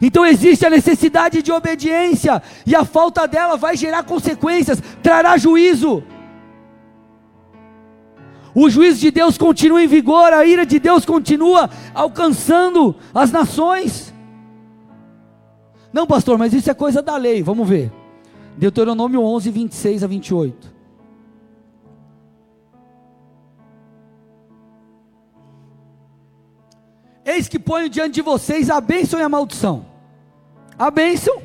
[0.00, 6.02] Então existe a necessidade de obediência, e a falta dela vai gerar consequências, trará juízo.
[8.54, 14.12] O juízo de Deus continua em vigor, a ira de Deus continua alcançando as nações.
[15.92, 17.42] Não, pastor, mas isso é coisa da lei.
[17.42, 17.92] Vamos ver.
[18.56, 20.74] Deuteronômio 11, 26 a 28.
[27.24, 29.84] Eis que ponho diante de vocês a bênção e a maldição.
[30.78, 31.42] A bênção,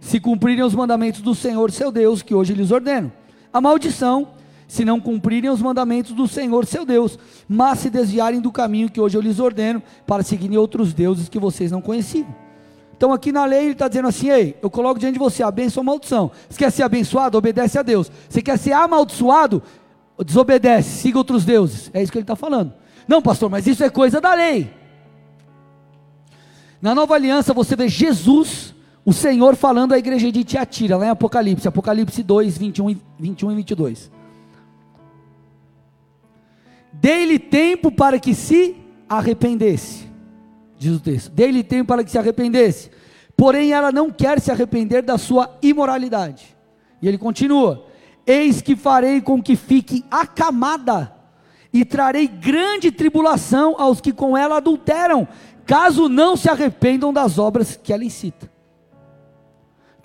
[0.00, 3.12] se cumprirem os mandamentos do Senhor seu Deus, que hoje lhes ordeno.
[3.52, 4.28] A maldição,
[4.68, 7.18] se não cumprirem os mandamentos do Senhor seu Deus,
[7.48, 11.38] mas se desviarem do caminho que hoje eu lhes ordeno, para seguirem outros deuses que
[11.38, 12.32] vocês não conheciam.
[12.96, 15.50] Então aqui na lei ele está dizendo assim: ei, eu coloco diante de você a
[15.50, 16.30] bênção ou a maldição.
[16.48, 17.36] Você quer ser abençoado?
[17.36, 18.10] Obedece a Deus.
[18.28, 19.62] Você quer ser amaldiçoado?
[20.24, 21.90] Desobedece, siga outros deuses.
[21.92, 22.72] É isso que ele está falando.
[23.06, 24.70] Não, pastor, mas isso é coisa da lei.
[26.80, 28.74] Na nova aliança você vê Jesus,
[29.06, 33.54] o Senhor, falando à igreja de Tiatira, lá em Apocalipse, Apocalipse 2, 21, 21 e
[33.54, 34.10] 22.
[36.92, 38.74] Dei-lhe tempo para que se
[39.08, 40.10] arrependesse,
[40.76, 41.30] diz o texto.
[41.30, 42.90] Dei-lhe tempo para que se arrependesse,
[43.36, 46.56] porém ela não quer se arrepender da sua imoralidade.
[47.00, 47.86] E ele continua:
[48.26, 51.14] Eis que farei com que fique acamada,
[51.72, 55.28] e trarei grande tribulação aos que com ela adulteram,
[55.64, 58.55] caso não se arrependam das obras que ela incita.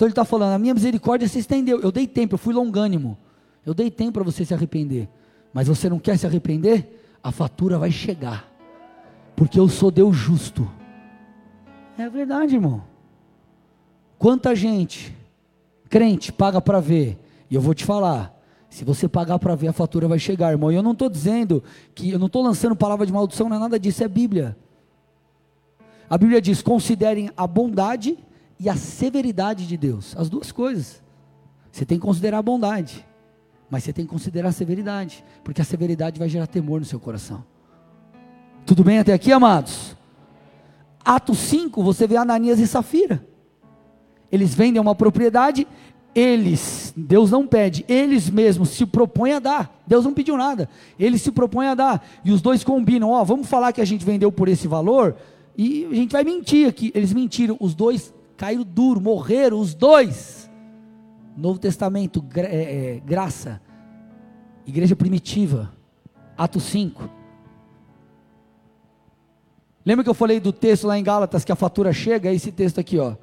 [0.02, 3.16] Então ele está falando: a minha misericórdia se estendeu, eu dei tempo, eu fui longânimo,
[3.64, 5.08] eu dei tempo para você se arrepender
[5.54, 8.50] mas você não quer se arrepender, a fatura vai chegar,
[9.36, 10.70] porque eu sou Deus justo.
[11.98, 12.84] É verdade, irmão.
[14.18, 15.16] Quanta gente,
[15.90, 18.38] crente, paga para ver, e eu vou te falar,
[18.70, 20.72] se você pagar para ver, a fatura vai chegar, irmão.
[20.72, 21.62] E eu não estou dizendo
[21.94, 24.56] que, eu não estou lançando palavra de maldição, não é nada disso, é Bíblia.
[26.10, 28.18] A Bíblia diz: considerem a bondade
[28.62, 31.02] e a severidade de Deus, as duas coisas.
[31.72, 33.04] Você tem que considerar a bondade.
[33.68, 37.00] Mas você tem que considerar a severidade, porque a severidade vai gerar temor no seu
[37.00, 37.44] coração.
[38.64, 39.98] Tudo bem até aqui, amados?
[41.04, 43.26] Atos 5, você vê Ananias e Safira.
[44.32, 45.68] Eles vendem uma propriedade,
[46.14, 49.82] eles, Deus não pede, eles mesmos se propõem a dar.
[49.88, 50.70] Deus não pediu nada.
[51.00, 52.08] Eles se propõem a dar.
[52.24, 55.16] E os dois combinam, ó, vamos falar que a gente vendeu por esse valor
[55.58, 56.92] e a gente vai mentir aqui.
[56.94, 60.50] Eles mentiram, os dois caíram duro, morreram os dois.
[61.38, 63.62] Novo Testamento, gra é, é, graça,
[64.66, 65.72] igreja primitiva,
[66.36, 67.08] Atos 5.
[69.86, 72.30] Lembra que eu falei do texto lá em Gálatas que a fatura chega?
[72.30, 73.16] É esse texto aqui, ó.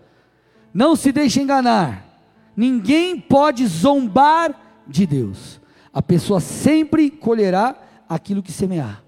[0.73, 2.23] Não se deixe enganar,
[2.57, 4.55] ninguém pode zombar
[4.87, 5.61] de Deus.
[5.93, 7.75] A pessoa sempre colherá
[8.09, 9.03] aquilo que semear.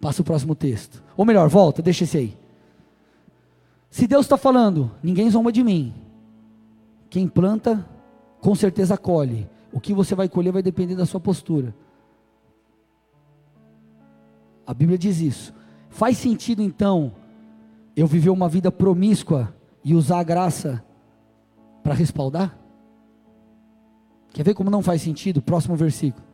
[0.00, 1.00] Passa o próximo texto.
[1.16, 2.43] Ou melhor, volta, deixa esse aí.
[3.94, 5.94] Se Deus está falando, ninguém zomba de mim.
[7.08, 7.88] Quem planta,
[8.40, 9.48] com certeza colhe.
[9.72, 11.72] O que você vai colher vai depender da sua postura.
[14.66, 15.54] A Bíblia diz isso.
[15.90, 17.12] Faz sentido então
[17.94, 20.84] eu viver uma vida promíscua e usar a graça
[21.80, 22.58] para respaldar?
[24.30, 25.40] Quer ver como não faz sentido?
[25.40, 26.26] Próximo versículo.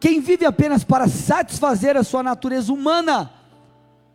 [0.00, 3.35] Quem vive apenas para satisfazer a sua natureza humana,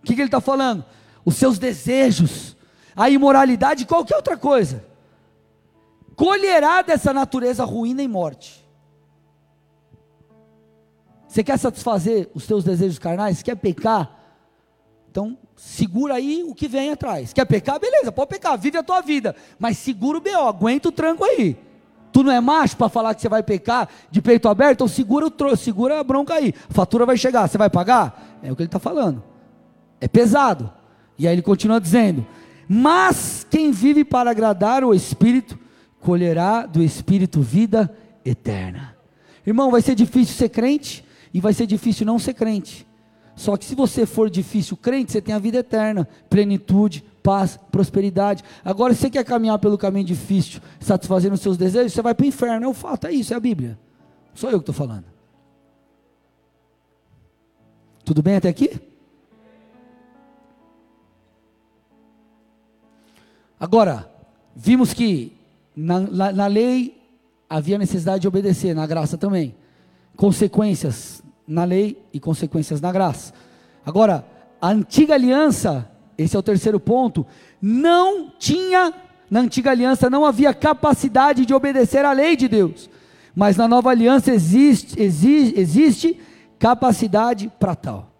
[0.01, 0.83] o que, que ele está falando?
[1.23, 2.55] Os seus desejos,
[2.95, 4.83] a imoralidade, qualquer outra coisa,
[6.15, 8.65] colherá dessa natureza ruína e morte.
[11.27, 13.41] Você quer satisfazer os teus desejos carnais?
[13.41, 14.19] Quer pecar?
[15.09, 17.31] Então, segura aí o que vem atrás.
[17.31, 17.79] Quer pecar?
[17.79, 19.35] Beleza, pode pecar, vive a tua vida.
[19.57, 21.57] Mas segura o B.O., aguenta o tranco aí.
[22.11, 24.73] Tu não é macho para falar que você vai pecar de peito aberto?
[24.73, 26.53] Então segura, o segura a bronca aí.
[26.69, 28.39] A fatura vai chegar, você vai pagar?
[28.43, 29.30] É o que ele está falando.
[30.01, 30.69] É pesado.
[31.17, 32.25] E aí ele continua dizendo:
[32.73, 35.59] mas quem vive para agradar o Espírito,
[35.99, 37.93] colherá do Espírito vida
[38.23, 38.95] eterna.
[39.45, 42.87] Irmão, vai ser difícil ser crente e vai ser difícil não ser crente.
[43.35, 48.41] Só que se você for difícil crente, você tem a vida eterna, plenitude, paz, prosperidade.
[48.63, 52.23] Agora, se você quer caminhar pelo caminho difícil, satisfazendo os seus desejos, você vai para
[52.23, 52.65] o inferno.
[52.65, 53.77] É o fato, é isso, é a Bíblia.
[54.33, 55.05] Sou eu que estou falando.
[58.05, 58.90] Tudo bem até aqui?
[63.61, 64.09] Agora,
[64.55, 65.37] vimos que
[65.75, 66.99] na, na, na, lei
[67.47, 69.53] havia necessidade de obedecer, na graça também.
[70.17, 73.31] Consequências na lei e consequências na graça.
[73.85, 74.25] Agora,
[74.59, 75.87] a antiga aliança,
[76.17, 77.23] esse é o terceiro ponto,
[77.61, 78.95] não tinha,
[79.29, 82.89] na antiga aliança não havia capacidade de obedecer à lei de Deus.
[83.35, 86.19] Mas na nova aliança existe, existe, existe
[86.57, 88.11] capacidade para tal.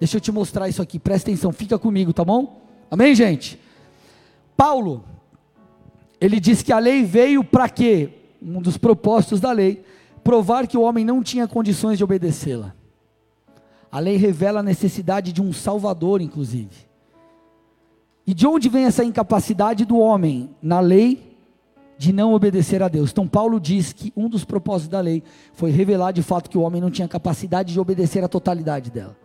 [0.00, 2.60] Deixa eu te mostrar isso aqui, presta atenção, fica comigo, tá bom?
[2.90, 3.64] Amém, gente?
[4.56, 5.04] Paulo,
[6.20, 8.10] ele diz que a lei veio para quê?
[8.40, 9.84] Um dos propósitos da lei,
[10.24, 12.74] provar que o homem não tinha condições de obedecê-la.
[13.90, 16.86] A lei revela a necessidade de um salvador, inclusive.
[18.26, 21.36] E de onde vem essa incapacidade do homem na lei
[21.96, 23.10] de não obedecer a Deus?
[23.10, 26.62] Então, Paulo diz que um dos propósitos da lei foi revelar de fato que o
[26.62, 29.16] homem não tinha capacidade de obedecer a totalidade dela.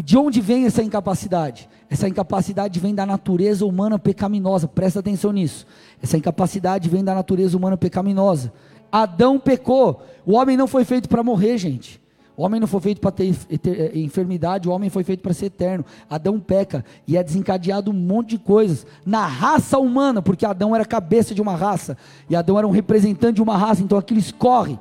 [0.00, 1.68] E de onde vem essa incapacidade?
[1.90, 5.66] Essa incapacidade vem da natureza humana pecaminosa, presta atenção nisso.
[6.02, 8.50] Essa incapacidade vem da natureza humana pecaminosa.
[8.90, 12.00] Adão pecou, o homem não foi feito para morrer, gente.
[12.34, 15.34] O homem não foi feito para ter, ter, eh, enfermidade, o homem foi feito para
[15.34, 15.84] ser eterno.
[16.08, 20.86] Adão peca e é desencadeado um monte de coisas na raça humana, porque Adão era
[20.86, 21.94] cabeça de uma raça
[22.26, 24.78] e Adão era um representante de uma raça, então aquilo escorre.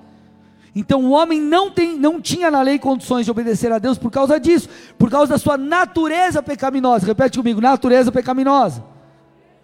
[0.75, 4.11] Então o homem não, tem, não tinha na lei condições de obedecer a Deus por
[4.11, 7.05] causa disso, por causa da sua natureza pecaminosa.
[7.05, 8.83] Repete comigo: natureza pecaminosa.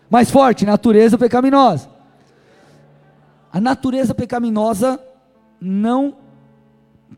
[0.10, 1.90] Mais forte, natureza pecaminosa.
[3.52, 5.00] A natureza pecaminosa
[5.62, 6.16] não,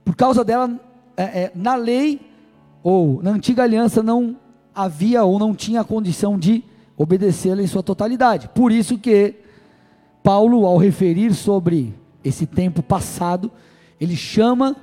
[0.06, 0.80] por causa dela,
[1.16, 2.22] é, é, na lei
[2.84, 4.38] ou na antiga aliança não
[4.74, 6.64] havia ou não tinha a condição de
[6.96, 8.50] obedecê-la em sua totalidade.
[8.50, 9.36] Por isso que
[10.22, 13.52] Paulo, ao referir sobre esse tempo passado,
[14.00, 14.76] ele chama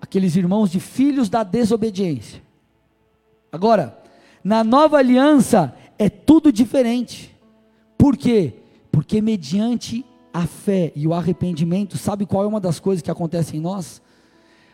[0.00, 2.42] aqueles irmãos de filhos da desobediência.
[3.50, 3.98] Agora,
[4.42, 7.34] na nova aliança é tudo diferente.
[7.96, 8.54] Por quê?
[8.90, 13.56] Porque mediante a fé e o arrependimento, sabe qual é uma das coisas que acontece
[13.56, 14.02] em nós?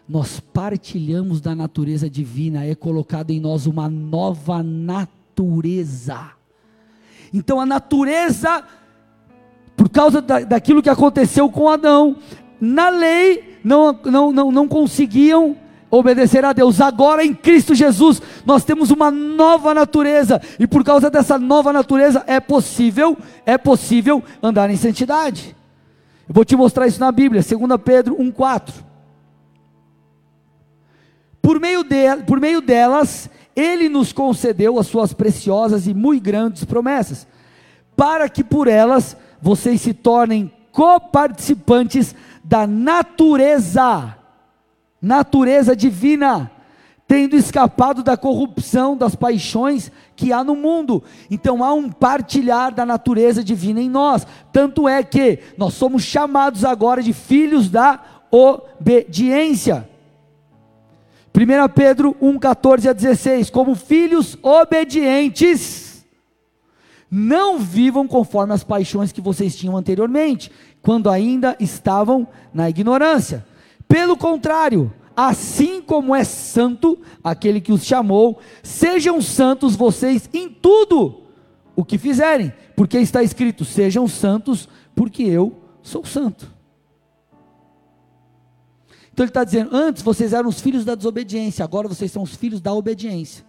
[0.09, 6.30] Nós partilhamos da natureza divina, é colocada em nós uma nova natureza.
[7.32, 8.64] Então a natureza,
[9.76, 12.16] por causa da, daquilo que aconteceu com Adão,
[12.61, 15.56] na lei não, não, não, não conseguiam
[15.90, 16.80] obedecer a Deus.
[16.80, 22.22] Agora em Cristo Jesus, nós temos uma nova natureza, e por causa dessa nova natureza
[22.26, 25.56] é possível, é possível andar em santidade.
[26.28, 28.72] Eu vou te mostrar isso na Bíblia, 2 Pedro 1,4.
[31.42, 36.64] Por meio, de, por meio delas, Ele nos concedeu as suas preciosas e muito grandes
[36.64, 37.26] promessas,
[37.96, 44.16] para que por elas vocês se tornem coparticipantes da natureza,
[45.01, 46.51] natureza divina,
[47.07, 51.03] tendo escapado da corrupção das paixões que há no mundo.
[51.30, 54.26] Então há um partilhar da natureza divina em nós.
[54.53, 59.88] Tanto é que nós somos chamados agora de filhos da obediência.
[61.34, 66.07] 1 Pedro 1, 14 a 16: Como filhos obedientes,
[67.11, 70.51] não vivam conforme as paixões que vocês tinham anteriormente,
[70.82, 73.46] quando ainda estavam na ignorância.
[73.86, 81.22] Pelo contrário, assim como é santo aquele que os chamou, sejam santos vocês em tudo
[81.76, 86.50] o que fizerem, porque está escrito: sejam santos, porque eu sou santo.
[89.12, 92.34] Então ele está dizendo: antes vocês eram os filhos da desobediência, agora vocês são os
[92.34, 93.44] filhos da obediência.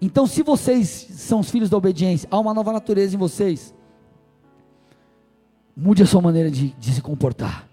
[0.00, 3.72] Então, se vocês são os filhos da obediência, há uma nova natureza em vocês.
[5.76, 7.66] Mude a sua maneira de, de se comportar.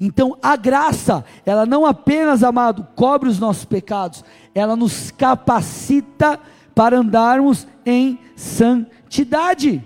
[0.00, 4.24] Então, a graça, ela não apenas, amado, cobre os nossos pecados,
[4.54, 6.38] ela nos capacita
[6.74, 9.84] para andarmos em santidade.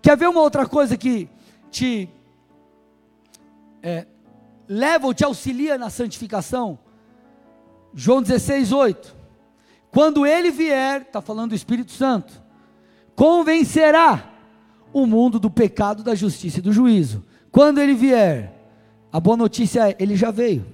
[0.00, 1.28] Quer ver uma outra coisa que
[1.70, 2.08] te
[3.82, 4.06] é,
[4.68, 6.78] leva ou te auxilia na santificação?
[7.92, 9.16] João 16, 8.
[9.90, 12.40] Quando ele vier, está falando do Espírito Santo,
[13.16, 14.37] convencerá
[14.92, 17.24] o mundo do pecado, da justiça e do juízo.
[17.50, 18.54] Quando ele vier,
[19.12, 20.64] a boa notícia é: ele já veio.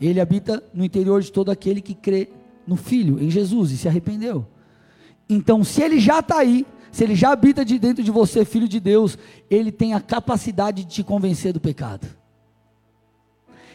[0.00, 2.28] Ele habita no interior de todo aquele que crê
[2.66, 4.46] no Filho, em Jesus, e se arrependeu.
[5.28, 8.68] Então, se ele já está aí, se ele já habita de dentro de você, filho
[8.68, 9.18] de Deus,
[9.50, 12.06] ele tem a capacidade de te convencer do pecado.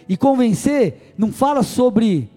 [0.08, 2.30] E convencer não fala sobre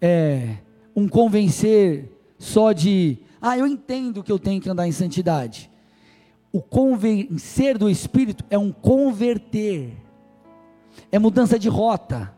[0.00, 0.56] é,
[0.94, 5.70] um convencer só de, ah, eu entendo que eu tenho que andar em santidade.
[6.54, 9.90] O convencer do Espírito é um converter,
[11.10, 12.32] é mudança de rota,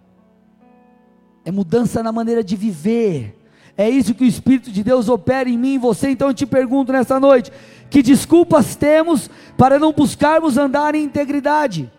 [1.44, 3.38] é mudança na maneira de viver.
[3.76, 6.08] É isso que o Espírito de Deus opera em mim e você.
[6.08, 7.52] Então eu te pergunto nessa noite:
[7.90, 11.92] que desculpas temos para não buscarmos andar em integridade?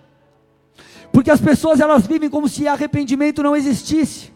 [1.12, 4.34] Porque as pessoas elas vivem como se arrependimento não existisse,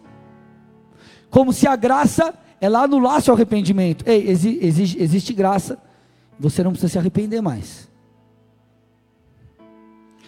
[1.32, 4.08] como se a graça ela anulasse o arrependimento.
[4.08, 5.82] Ei, existe, existe graça,
[6.40, 7.90] você não precisa se arrepender mais.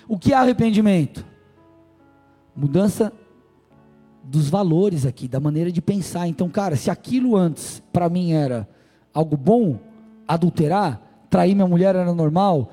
[0.07, 1.25] O que é arrependimento?
[2.55, 3.11] Mudança
[4.23, 6.27] dos valores aqui, da maneira de pensar.
[6.27, 8.67] Então, cara, se aquilo antes para mim era
[9.13, 9.79] algo bom,
[10.27, 12.71] adulterar, trair minha mulher era normal,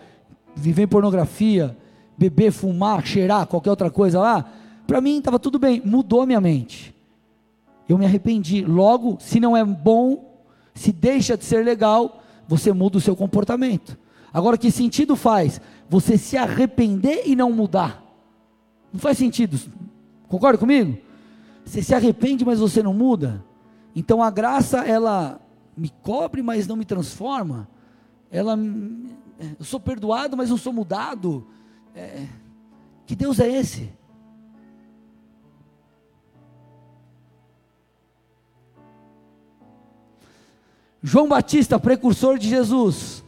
[0.55, 1.77] viver em pornografia,
[2.17, 4.45] beber, fumar, cheirar, qualquer outra coisa lá,
[4.87, 6.95] para mim estava tudo bem, mudou minha mente.
[7.89, 8.65] Eu me arrependi.
[8.65, 12.20] Logo, se não é bom, se deixa de ser legal,
[12.51, 13.97] você muda o seu comportamento.
[14.35, 18.05] Agora, que sentido faz você se arrepender e não mudar?
[18.93, 19.57] Não faz sentido.
[20.27, 20.99] Concorda comigo?
[21.65, 23.45] Você se arrepende, mas você não muda.
[23.95, 25.41] Então a graça, ela
[25.77, 27.69] me cobre, mas não me transforma.
[28.33, 28.59] Ela,
[29.57, 31.47] eu sou perdoado, mas não sou mudado.
[31.95, 32.27] É,
[33.07, 33.93] que Deus é esse?
[41.03, 43.25] João Batista, precursor de Jesus,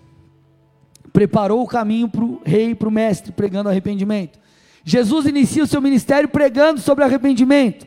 [1.12, 4.38] preparou o caminho para o rei, para o mestre, pregando arrependimento.
[4.84, 7.86] Jesus inicia o seu ministério pregando sobre arrependimento.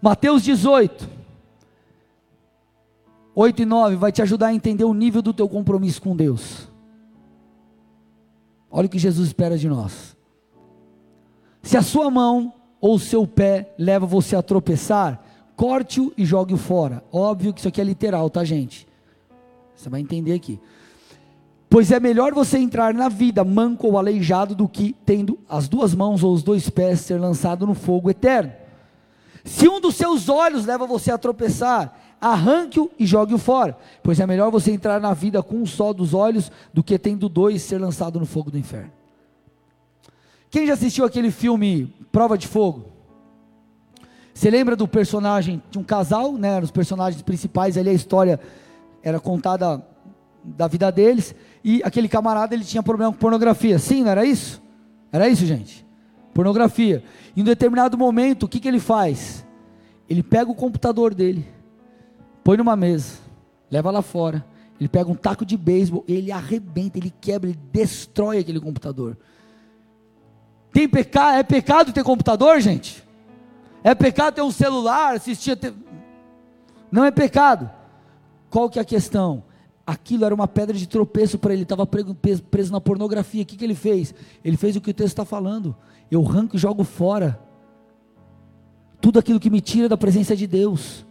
[0.00, 1.08] Mateus 18,
[3.34, 6.68] 8 e 9 vai te ajudar a entender o nível do teu compromisso com Deus.
[8.70, 10.16] Olha o que Jesus espera de nós.
[11.62, 15.24] Se a sua mão ou o seu pé leva você a tropeçar,
[15.62, 17.04] corte-o e jogue-o fora.
[17.12, 18.84] Óbvio que isso aqui é literal, tá, gente?
[19.76, 20.58] Você vai entender aqui.
[21.70, 25.94] Pois é melhor você entrar na vida manco ou aleijado do que tendo as duas
[25.94, 28.52] mãos ou os dois pés ser lançado no fogo eterno.
[29.44, 34.26] Se um dos seus olhos leva você a tropeçar, arranque-o e jogue-o fora, pois é
[34.26, 37.78] melhor você entrar na vida com um só dos olhos do que tendo dois ser
[37.78, 38.90] lançado no fogo do inferno.
[40.50, 42.91] Quem já assistiu aquele filme Prova de Fogo?
[44.34, 46.60] Você lembra do personagem de um casal, né?
[46.60, 48.40] Os personagens principais ali, a história
[49.02, 49.84] era contada
[50.44, 53.78] da vida deles, e aquele camarada ele tinha problema com pornografia.
[53.78, 54.60] Sim, não era isso?
[55.12, 55.86] Era isso, gente?
[56.34, 57.04] Pornografia.
[57.36, 59.46] Em um determinado momento, o que, que ele faz?
[60.08, 61.46] Ele pega o computador dele,
[62.42, 63.18] põe numa mesa,
[63.70, 64.44] leva lá fora.
[64.80, 69.16] Ele pega um taco de beisebol, ele arrebenta, ele quebra, ele destrói aquele computador.
[70.72, 71.38] Tem pecado?
[71.38, 73.04] É pecado ter computador, gente?
[73.84, 75.58] É pecado ter um celular, assistir.
[76.90, 77.70] Não é pecado.
[78.50, 79.44] Qual que é a questão?
[79.86, 83.42] Aquilo era uma pedra de tropeço para ele, estava preso na pornografia.
[83.42, 84.14] O que, que ele fez?
[84.44, 85.74] Ele fez o que o texto está falando
[86.12, 87.40] eu arranco e jogo fora
[89.00, 91.06] tudo aquilo que me tira da presença de Deus.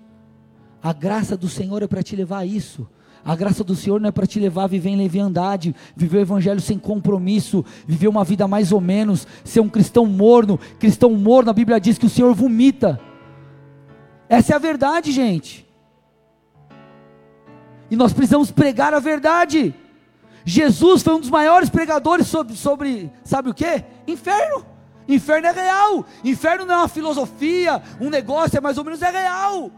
[0.81, 2.87] A graça do Senhor é para te levar a isso.
[3.23, 6.21] A graça do Senhor não é para te levar a viver em leviandade, viver o
[6.21, 10.59] evangelho sem compromisso, viver uma vida mais ou menos, ser um cristão morno.
[10.79, 12.99] Cristão morno, a Bíblia diz que o Senhor vomita.
[14.27, 15.67] Essa é a verdade, gente.
[17.91, 19.75] E nós precisamos pregar a verdade.
[20.43, 23.83] Jesus foi um dos maiores pregadores sobre, sobre sabe o que?
[24.07, 24.65] Inferno.
[25.07, 26.05] Inferno é real.
[26.23, 29.69] Inferno não é uma filosofia, um negócio, é mais ou menos é real.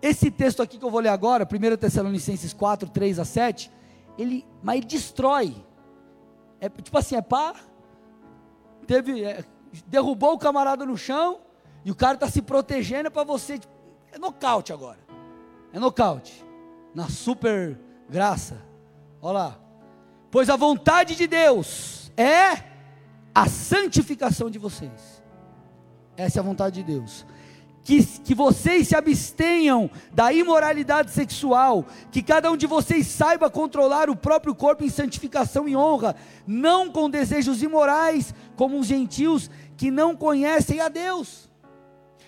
[0.00, 3.70] Esse texto aqui que eu vou ler agora, 1 Tessalonicenses 4, 3 a 7,
[4.18, 5.54] ele, mas ele destrói.
[6.60, 7.54] É tipo assim, é pá,
[8.86, 9.44] teve, é,
[9.86, 11.40] derrubou o camarada no chão,
[11.84, 13.60] e o cara está se protegendo para você.
[14.10, 14.98] É nocaute agora.
[15.72, 16.44] É nocaute.
[16.94, 17.78] Na super
[18.08, 18.60] graça.
[19.22, 19.60] Olha lá.
[20.30, 22.64] Pois a vontade de Deus é
[23.34, 25.22] a santificação de vocês.
[26.16, 27.26] Essa é a vontade de Deus.
[27.86, 34.10] Que, que vocês se abstenham da imoralidade sexual, que cada um de vocês saiba controlar
[34.10, 39.88] o próprio corpo em santificação e honra, não com desejos imorais, como os gentios que
[39.88, 41.48] não conhecem a Deus.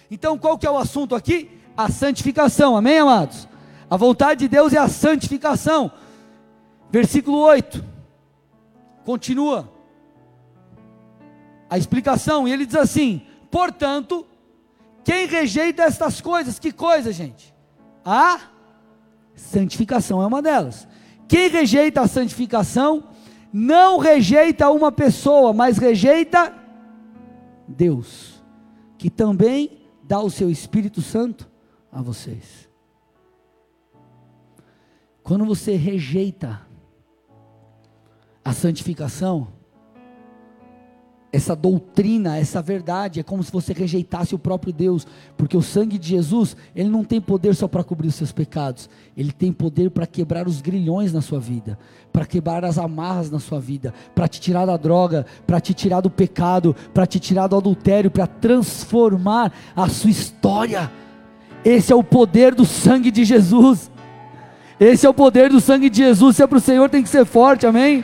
[0.09, 1.51] Então, qual que é o assunto aqui?
[1.77, 3.49] A santificação, amém, amados?
[3.91, 5.91] A vontade de Deus é a santificação.
[6.89, 7.85] Versículo 8.
[9.05, 9.69] Continua.
[11.69, 14.25] A explicação, e ele diz assim: portanto,
[15.05, 17.55] quem rejeita estas coisas, que coisa, gente?
[18.05, 18.41] A
[19.35, 20.87] santificação é uma delas.
[21.27, 23.05] Quem rejeita a santificação,
[23.53, 26.55] não rejeita uma pessoa, mas rejeita
[27.67, 28.43] Deus,
[28.97, 31.51] que também dá o seu Espírito Santo
[31.93, 32.69] a vocês.
[35.23, 36.67] Quando você rejeita
[38.43, 39.49] a santificação,
[41.31, 45.07] essa doutrina, essa verdade, é como se você rejeitasse o próprio Deus,
[45.37, 48.89] porque o sangue de Jesus, ele não tem poder só para cobrir os seus pecados,
[49.17, 51.79] ele tem poder para quebrar os grilhões na sua vida,
[52.11, 56.01] para quebrar as amarras na sua vida, para te tirar da droga, para te tirar
[56.01, 60.91] do pecado, para te tirar do adultério, para transformar a sua história.
[61.63, 63.91] Esse é o poder do sangue de Jesus.
[64.81, 66.37] Esse é o poder do sangue de Jesus.
[66.37, 68.03] Se é para o Senhor, tem que ser forte, amém?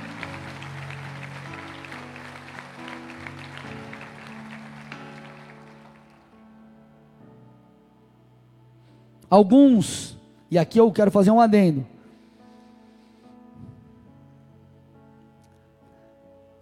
[9.34, 10.16] Alguns,
[10.48, 11.84] e aqui eu quero fazer um adendo.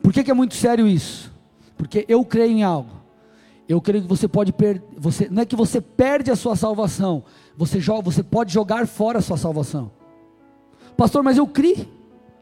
[0.03, 1.31] Por que, que é muito sério isso?
[1.77, 2.89] Porque eu creio em algo.
[3.69, 7.25] Eu creio que você pode perder, você, não é que você perde a sua salvação,
[7.59, 9.91] você, joga, você pode jogar fora a sua salvação.
[10.97, 11.87] Pastor, mas eu criei.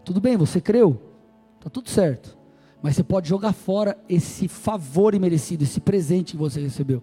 [0.05, 1.03] Tudo bem, você creu,
[1.57, 2.39] está tudo certo.
[2.81, 7.03] Mas você pode jogar fora esse favor imerecido, esse presente que você recebeu.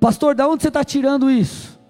[0.00, 1.83] Pastor, da onde você está tirando isso?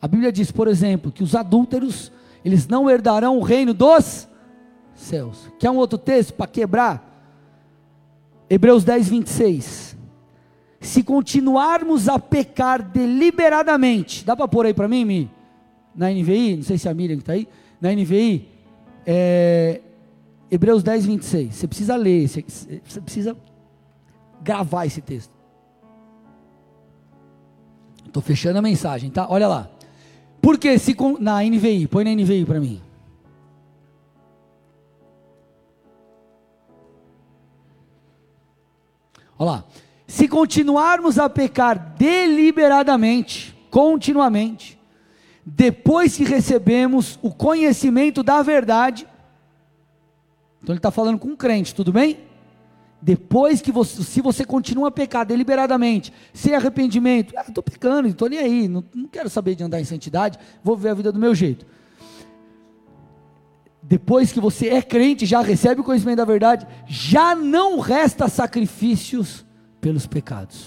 [0.00, 2.12] A Bíblia diz, por exemplo, que os adúlteros,
[2.44, 4.28] eles não herdarão o reino dos
[4.94, 5.50] céus.
[5.58, 7.06] Quer um outro texto para quebrar?
[8.48, 9.96] Hebreus 10, 26.
[10.80, 15.30] Se continuarmos a pecar deliberadamente, dá para pôr aí para mim, Mi?
[15.94, 17.48] Na NVI, não sei se a Miriam está aí,
[17.80, 18.48] na NVI,
[19.06, 19.80] é,
[20.50, 21.54] Hebreus 10, 26.
[21.54, 22.44] Você precisa ler, você,
[22.84, 23.36] você precisa
[24.42, 25.34] gravar esse texto.
[28.06, 29.26] Estou fechando a mensagem, tá?
[29.28, 29.70] Olha lá.
[30.46, 32.80] Porque se na NVI, põe na NVI para mim.
[39.36, 39.64] Olha lá.
[40.06, 44.78] Se continuarmos a pecar deliberadamente, continuamente,
[45.44, 49.04] depois que recebemos o conhecimento da verdade,
[50.62, 52.18] então ele está falando com um crente, tudo bem?
[53.06, 58.28] Depois que você, se você continua a pecar deliberadamente, sem arrependimento, ah, estou pecando, estou
[58.28, 61.18] nem aí, não, não quero saber de andar em santidade, vou viver a vida do
[61.20, 61.64] meu jeito.
[63.80, 69.46] Depois que você é crente, já recebe o conhecimento da verdade, já não resta sacrifícios
[69.80, 70.64] pelos pecados.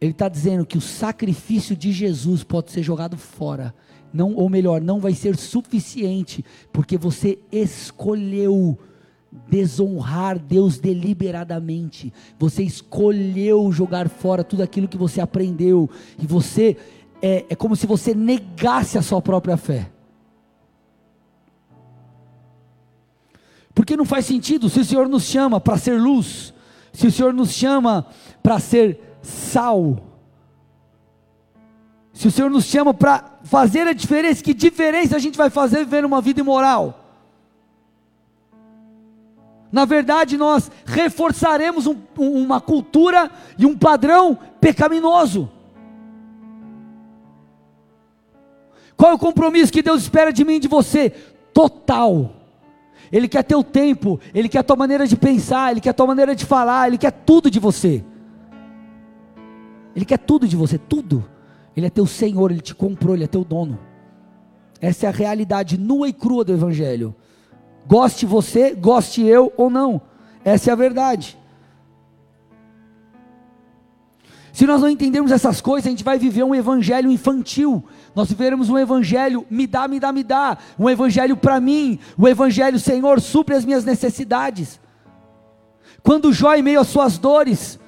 [0.00, 3.74] Ele está dizendo que o sacrifício de Jesus pode ser jogado fora,
[4.12, 8.78] não, ou melhor, não vai ser suficiente, porque você escolheu
[9.30, 12.12] desonrar Deus deliberadamente.
[12.38, 15.88] Você escolheu jogar fora tudo aquilo que você aprendeu.
[16.18, 16.76] E você
[17.20, 19.90] é, é como se você negasse a sua própria fé.
[23.74, 26.52] Porque não faz sentido se o Senhor nos chama para ser luz,
[26.92, 28.06] se o Senhor nos chama
[28.42, 30.08] para ser sal,
[32.12, 35.84] se o Senhor nos chama para fazer a diferença, que diferença a gente vai fazer
[35.84, 37.07] vivendo uma vida imoral?
[39.70, 45.50] Na verdade, nós reforçaremos um, uma cultura e um padrão pecaminoso.
[48.96, 51.10] Qual é o compromisso que Deus espera de mim e de você?
[51.52, 52.32] Total.
[53.12, 56.06] Ele quer teu tempo, Ele quer a tua maneira de pensar, Ele quer a tua
[56.06, 58.04] maneira de falar, Ele quer tudo de você.
[59.94, 61.24] Ele quer tudo de você, tudo.
[61.76, 63.78] Ele é teu Senhor, Ele te comprou, Ele é teu dono.
[64.80, 67.14] Essa é a realidade nua e crua do Evangelho.
[67.88, 70.00] Goste você, goste eu ou não.
[70.44, 71.38] Essa é a verdade.
[74.52, 77.82] Se nós não entendermos essas coisas, a gente vai viver um evangelho infantil.
[78.14, 80.58] Nós viveremos um evangelho me dá, me dá, me dá.
[80.78, 81.98] Um evangelho para mim.
[82.18, 84.78] O um evangelho, Senhor, supre as minhas necessidades.
[86.02, 87.78] Quando Jó, em meio às suas dores,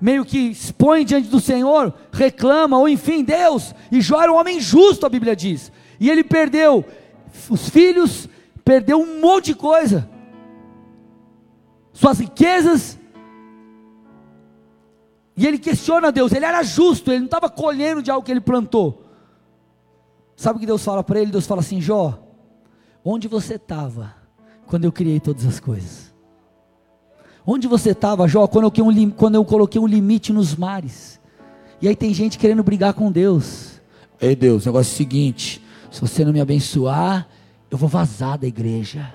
[0.00, 3.74] meio que expõe diante do Senhor, reclama, ou enfim, Deus.
[3.90, 5.72] E Jó era um homem justo, a Bíblia diz.
[5.98, 6.84] E ele perdeu
[7.48, 8.28] os filhos,
[8.68, 10.06] perdeu um monte de coisa,
[11.90, 12.98] suas riquezas,
[15.34, 18.42] e ele questiona Deus, ele era justo, ele não estava colhendo de algo que ele
[18.42, 19.06] plantou.
[20.36, 21.30] Sabe o que Deus fala para ele?
[21.30, 22.18] Deus fala assim: Jó,
[23.02, 24.14] onde você estava
[24.66, 26.14] quando eu criei todas as coisas?
[27.46, 31.18] Onde você estava, Jó, quando eu, um, quando eu coloquei um limite nos mares?
[31.80, 33.80] E aí tem gente querendo brigar com Deus.
[34.20, 37.26] Ei Deus, o negócio é o seguinte: se você não me abençoar,
[37.70, 39.12] eu vou vazar da igreja.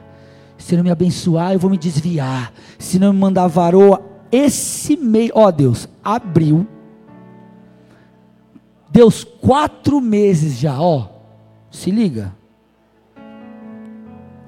[0.58, 2.54] Se não me abençoar, eu vou me desviar.
[2.78, 4.02] Se não me mandar varoa,
[4.32, 6.68] esse mês, ó Deus, abriu.
[8.90, 11.10] Deus, quatro meses já, ó.
[11.72, 12.34] se liga.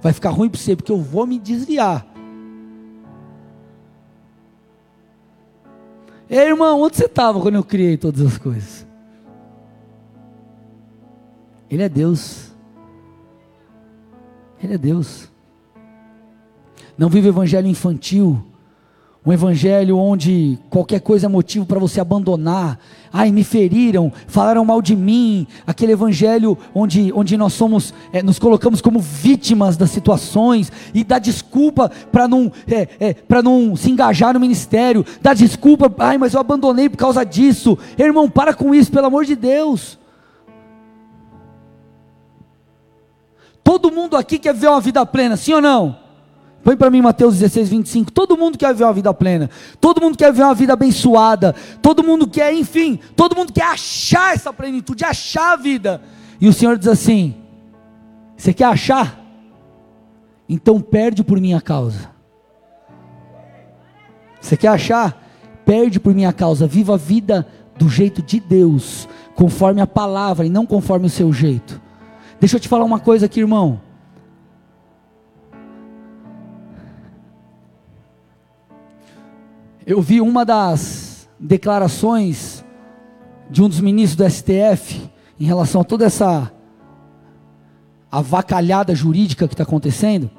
[0.01, 2.05] Vai ficar ruim para você, porque eu vou me desviar.
[6.29, 8.85] Ei, irmão, onde você estava quando eu criei todas as coisas?
[11.69, 12.44] Ele é Deus.
[14.65, 15.29] Ele é Deus.
[16.97, 18.43] Não vive o evangelho infantil
[19.25, 22.77] um evangelho onde qualquer coisa é motivo para você abandonar.
[23.11, 25.47] Ai, me feriram, falaram mal de mim.
[25.65, 31.17] Aquele evangelho onde, onde nós somos, é, nos colocamos como vítimas das situações e dá
[31.17, 35.03] desculpa para não, é, é, para não se engajar no ministério.
[35.19, 37.75] Dá desculpa, ai, mas eu abandonei por causa disso.
[37.97, 39.97] Irmão, para com isso, pelo amor de Deus.
[43.65, 45.97] Todo mundo aqui quer ver uma vida plena, sim ou não?
[46.63, 48.11] Põe para mim Mateus 16, 25.
[48.11, 49.49] Todo mundo quer viver uma vida plena.
[49.81, 51.55] Todo mundo quer viver uma vida abençoada.
[51.81, 55.99] Todo mundo quer, enfim, todo mundo quer achar essa plenitude, achar a vida.
[56.39, 57.33] E o Senhor diz assim:
[58.37, 59.19] Você quer achar?
[60.47, 62.11] Então perde por minha causa.
[64.39, 65.23] Você quer achar?
[65.65, 66.67] Perde por minha causa.
[66.67, 67.47] Viva a vida
[67.79, 71.81] do jeito de Deus, conforme a palavra e não conforme o seu jeito.
[72.39, 73.79] Deixa eu te falar uma coisa aqui, irmão.
[79.85, 82.65] Eu vi uma das declarações
[83.49, 85.09] de um dos ministros do STF
[85.39, 86.51] em relação a toda essa
[88.11, 90.29] avacalhada jurídica que está acontecendo,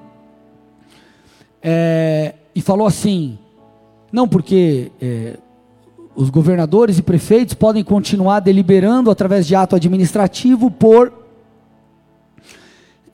[1.63, 3.39] é, e falou assim:
[4.11, 5.37] não, porque é,
[6.15, 11.26] os governadores e prefeitos podem continuar deliberando através de ato administrativo por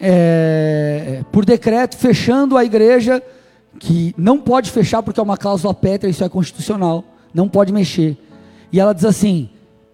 [0.05, 3.23] é, por decreto fechando a igreja
[3.79, 8.19] que não pode fechar porque é uma cláusula pétrea, isso é constitucional, não pode mexer.
[8.73, 9.49] E ela diz assim,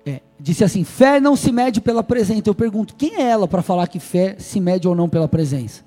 [0.07, 2.43] é, disse assim, fé não se mede pela presença.
[2.47, 5.83] Eu pergunto, quem é ela para falar que fé se mede ou não pela presença?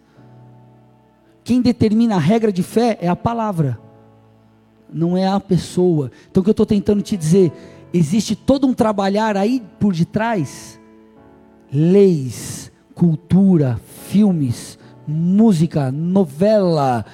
[1.43, 3.80] Quem determina a regra de fé é a palavra,
[4.93, 6.11] não é a pessoa.
[6.30, 7.51] Então o que eu estou tentando te dizer,
[7.91, 10.80] existe todo um trabalhar aí por detrás,
[11.74, 13.80] leis, cultura,
[14.12, 17.05] filmes, música, novela,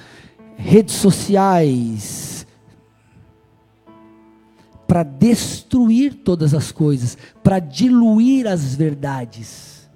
[0.56, 2.44] redes sociais,
[4.84, 9.88] para destruir todas as coisas, para diluir as verdades.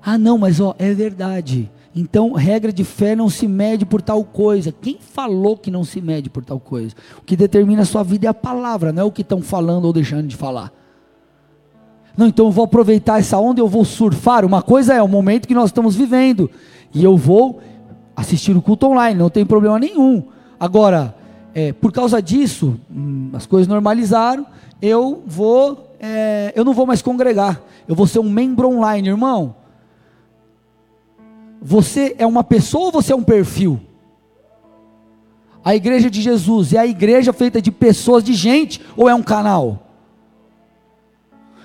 [0.00, 1.68] Ah, não, mas ó, é verdade.
[1.92, 4.70] Então, regra de fé não se mede por tal coisa.
[4.70, 6.94] Quem falou que não se mede por tal coisa?
[7.18, 9.86] O que determina a sua vida é a palavra, não é o que estão falando
[9.86, 10.72] ou deixando de falar.
[12.16, 14.44] Não, então eu vou aproveitar essa onda, eu vou surfar.
[14.44, 16.50] Uma coisa é o momento que nós estamos vivendo,
[16.92, 17.60] e eu vou
[18.14, 20.22] assistir o culto online, não tem problema nenhum.
[20.58, 21.14] Agora,
[21.54, 24.46] é, por causa disso, hum, as coisas normalizaram,
[24.80, 29.56] eu vou, é, eu não vou mais congregar, eu vou ser um membro online, irmão.
[31.60, 33.80] Você é uma pessoa ou você é um perfil?
[35.64, 39.22] A igreja de Jesus é a igreja feita de pessoas, de gente, ou é um
[39.22, 39.83] canal?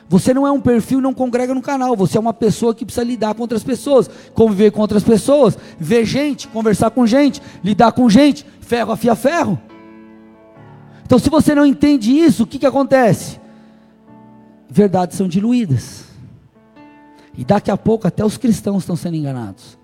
[0.09, 1.95] Você não é um perfil, não congrega no canal.
[1.95, 6.03] Você é uma pessoa que precisa lidar com outras pessoas, conviver com outras pessoas, ver
[6.03, 8.43] gente, conversar com gente, lidar com gente.
[8.59, 9.61] Ferro afia ferro.
[11.05, 13.39] Então, se você não entende isso, o que, que acontece?
[14.67, 16.05] Verdades são diluídas.
[17.37, 19.77] E daqui a pouco até os cristãos estão sendo enganados.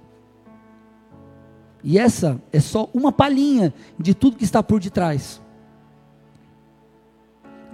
[1.84, 5.40] E essa é só uma palhinha de tudo que está por detrás.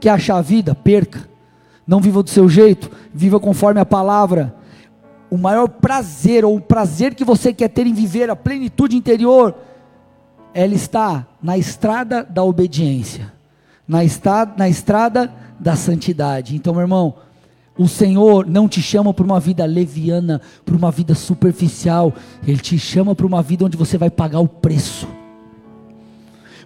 [0.02, 0.76] Quer achar a vida?
[0.76, 1.30] Perca.
[1.91, 4.55] Não viva do seu jeito, viva conforme a palavra.
[5.29, 9.53] O maior prazer, ou o prazer que você quer ter em viver a plenitude interior,
[10.53, 13.33] ela está na estrada da obediência,
[13.85, 16.55] na, estrada, na estrada da santidade.
[16.55, 17.15] Então, meu irmão,
[17.77, 22.13] o Senhor não te chama para uma vida leviana, para uma vida superficial,
[22.47, 25.05] Ele te chama para uma vida onde você vai pagar o preço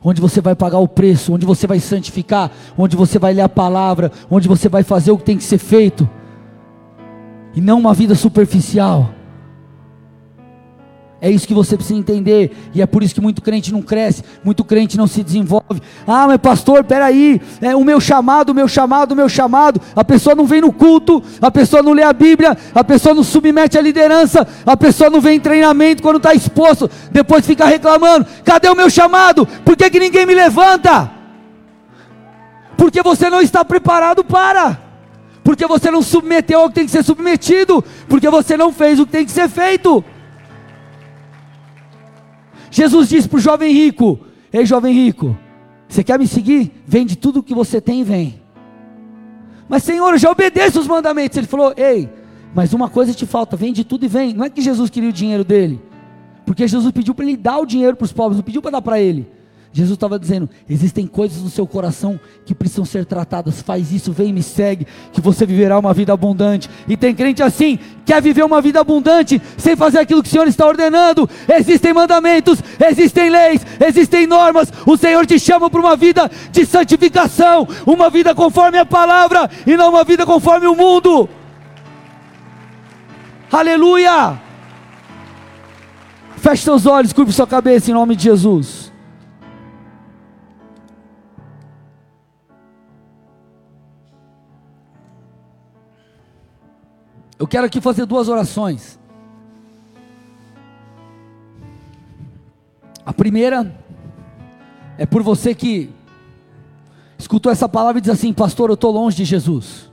[0.05, 3.49] onde você vai pagar o preço, onde você vai santificar, onde você vai ler a
[3.49, 6.07] palavra, onde você vai fazer o que tem que ser feito,
[7.55, 9.14] e não uma vida superficial.
[11.25, 14.23] É isso que você precisa entender, e é por isso que muito crente não cresce,
[14.43, 15.81] muito crente não se desenvolve.
[16.05, 19.81] Ah, mas pastor, peraí, é o meu chamado, o meu chamado, o meu chamado.
[19.95, 23.23] A pessoa não vem no culto, a pessoa não lê a Bíblia, a pessoa não
[23.23, 28.27] submete à liderança, a pessoa não vem em treinamento quando está exposto, depois fica reclamando:
[28.43, 29.47] cadê o meu chamado?
[29.65, 31.09] Por que, que ninguém me levanta?
[32.77, 34.79] Porque você não está preparado para
[35.43, 39.05] porque você não submeteu ao que tem que ser submetido, porque você não fez o
[39.05, 40.03] que tem que ser feito.
[42.75, 44.19] Jesus disse para o jovem rico:
[44.51, 45.37] Ei, jovem rico,
[45.87, 46.73] você quer me seguir?
[46.85, 48.41] Vende tudo o que você tem e vem.
[49.69, 51.37] Mas Senhor, eu já obedeço os mandamentos.
[51.37, 52.09] Ele falou: Ei,
[52.53, 54.33] Mas uma coisa te falta: vende tudo e vem.
[54.33, 55.81] Não é que Jesus queria o dinheiro dele,
[56.45, 58.81] porque Jesus pediu para ele dar o dinheiro para os pobres, não pediu para dar
[58.81, 59.25] para ele.
[59.75, 63.61] Jesus estava dizendo: existem coisas no seu coração que precisam ser tratadas.
[63.61, 66.69] Faz isso, vem me segue, que você viverá uma vida abundante.
[66.87, 70.47] E tem crente assim, quer viver uma vida abundante sem fazer aquilo que o Senhor
[70.47, 71.29] está ordenando.
[71.53, 74.71] Existem mandamentos, existem leis, existem normas.
[74.85, 79.75] O Senhor te chama para uma vida de santificação, uma vida conforme a palavra e
[79.75, 81.27] não uma vida conforme o mundo.
[83.51, 84.39] Aleluia!
[86.37, 88.84] Feche seus olhos, curve sua cabeça em nome de Jesus.
[97.37, 98.97] Eu quero aqui fazer duas orações.
[103.05, 103.75] A primeira
[104.97, 105.89] é por você que
[107.17, 109.91] escutou essa palavra e diz assim: Pastor, eu estou longe de Jesus.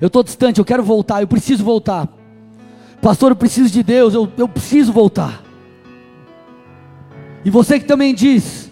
[0.00, 2.08] Eu estou distante, eu quero voltar, eu preciso voltar.
[3.00, 5.42] Pastor, eu preciso de Deus, eu, eu preciso voltar.
[7.44, 8.70] E você que também diz: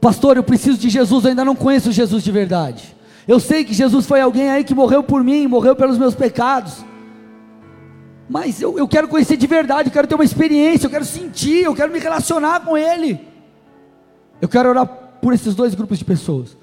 [0.00, 2.95] Pastor, eu preciso de Jesus, eu ainda não conheço Jesus de verdade.
[3.26, 6.84] Eu sei que Jesus foi alguém aí que morreu por mim, morreu pelos meus pecados.
[8.28, 11.64] Mas eu, eu quero conhecer de verdade, eu quero ter uma experiência, eu quero sentir,
[11.64, 13.20] eu quero me relacionar com Ele.
[14.40, 16.56] Eu quero orar por esses dois grupos de pessoas.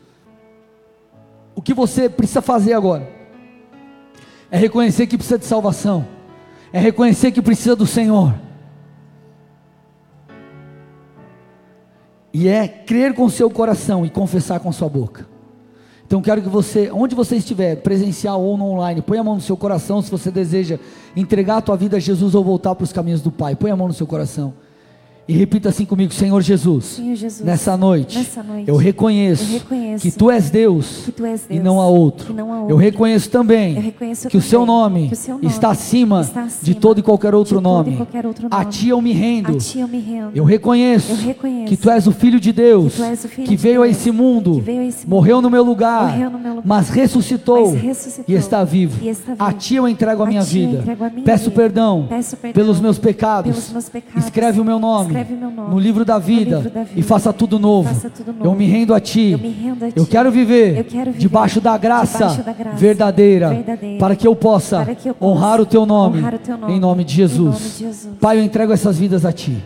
[1.55, 3.09] O que você precisa fazer agora
[4.49, 6.07] é reconhecer que precisa de salvação,
[6.72, 8.34] é reconhecer que precisa do Senhor,
[12.32, 15.32] e é crer com seu coração e confessar com sua boca.
[16.14, 19.41] Então quero que você, onde você estiver, presencial ou no online, põe a mão no
[19.41, 20.78] seu coração se você deseja
[21.16, 23.55] entregar a tua vida a Jesus ou voltar para os caminhos do Pai.
[23.55, 24.53] Põe a mão no seu coração.
[25.26, 26.84] E repita assim comigo, Senhor Jesus.
[26.86, 31.26] Senhor Jesus nessa, noite, nessa noite, eu, reconheço eu reconheço que Tu és Deus, tu
[31.26, 32.34] és Deus e, não há outro.
[32.34, 32.74] não há outro.
[32.74, 36.21] Eu reconheço também Eu reconheço que, o seu nome que o seu nome está, acima
[36.21, 37.95] está acima de todo e qualquer outro, nome.
[37.95, 38.71] qualquer outro A nome.
[38.71, 39.47] Ti eu me rendo.
[39.57, 40.32] A eu me rendo.
[40.36, 43.47] Eu reconheço, reconheço que Tu és o Filho de Deus, que tu és o Filho
[43.47, 46.17] que de veio a Deus, esse mundo, que veio a esse morreu no meu lugar,
[46.17, 48.99] no meu lugar, mas, ressuscitou mas ressuscitou e está vivo.
[49.01, 49.59] e está A vivo.
[49.59, 50.80] Ti eu entrego a A minha vida.
[50.80, 51.55] entrego a minha Peço vida.
[51.55, 53.51] perdão, Peço perdão pelos meus pecados.
[53.51, 54.26] pelos meus pecados.
[54.26, 56.99] Escreve o meu nome, Escreve meu nome no livro da vida, livro da vida.
[56.99, 57.88] e faça tudo novo.
[57.93, 58.45] Faça tudo novo.
[58.45, 59.32] Eu me rendo a Ti.
[59.32, 60.11] Eu rendo a Eu ti.
[60.11, 64.28] quero viver, Eu quero viver debaixo da graça, debaixo da graça verdadeira, verdadeira, para que
[64.28, 67.03] eu possa, para que eu possa honrar, o teu nome, o teu nome, em nome
[67.03, 67.53] de em Jesus.
[67.53, 68.14] nome de Jesus.
[68.20, 69.57] Pai, eu entrego essas vidas a Ti.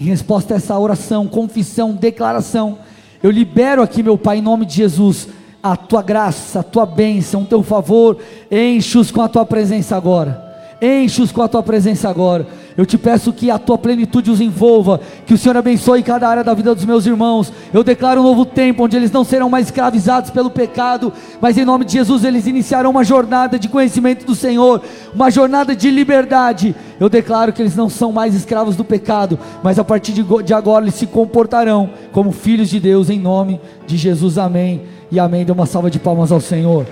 [0.00, 2.78] Em resposta a essa oração, confissão, declaração,
[3.22, 5.28] eu libero aqui, meu Pai, em nome de Jesus,
[5.62, 8.18] a Tua graça, a Tua bênção, o Teu favor,
[8.50, 10.45] enche-os com a Tua presença agora.
[10.80, 12.46] Enche-os com a tua presença agora.
[12.76, 16.44] Eu te peço que a tua plenitude os envolva, que o Senhor abençoe cada área
[16.44, 17.50] da vida dos meus irmãos.
[17.72, 21.10] Eu declaro um novo tempo onde eles não serão mais escravizados pelo pecado,
[21.40, 24.82] mas em nome de Jesus eles iniciarão uma jornada de conhecimento do Senhor,
[25.14, 26.76] uma jornada de liberdade.
[27.00, 30.42] Eu declaro que eles não são mais escravos do pecado, mas a partir de go-
[30.42, 34.36] de agora eles se comportarão como filhos de Deus em nome de Jesus.
[34.36, 34.82] Amém.
[35.10, 35.46] E amém.
[35.46, 36.84] Dê uma salva de palmas ao Senhor.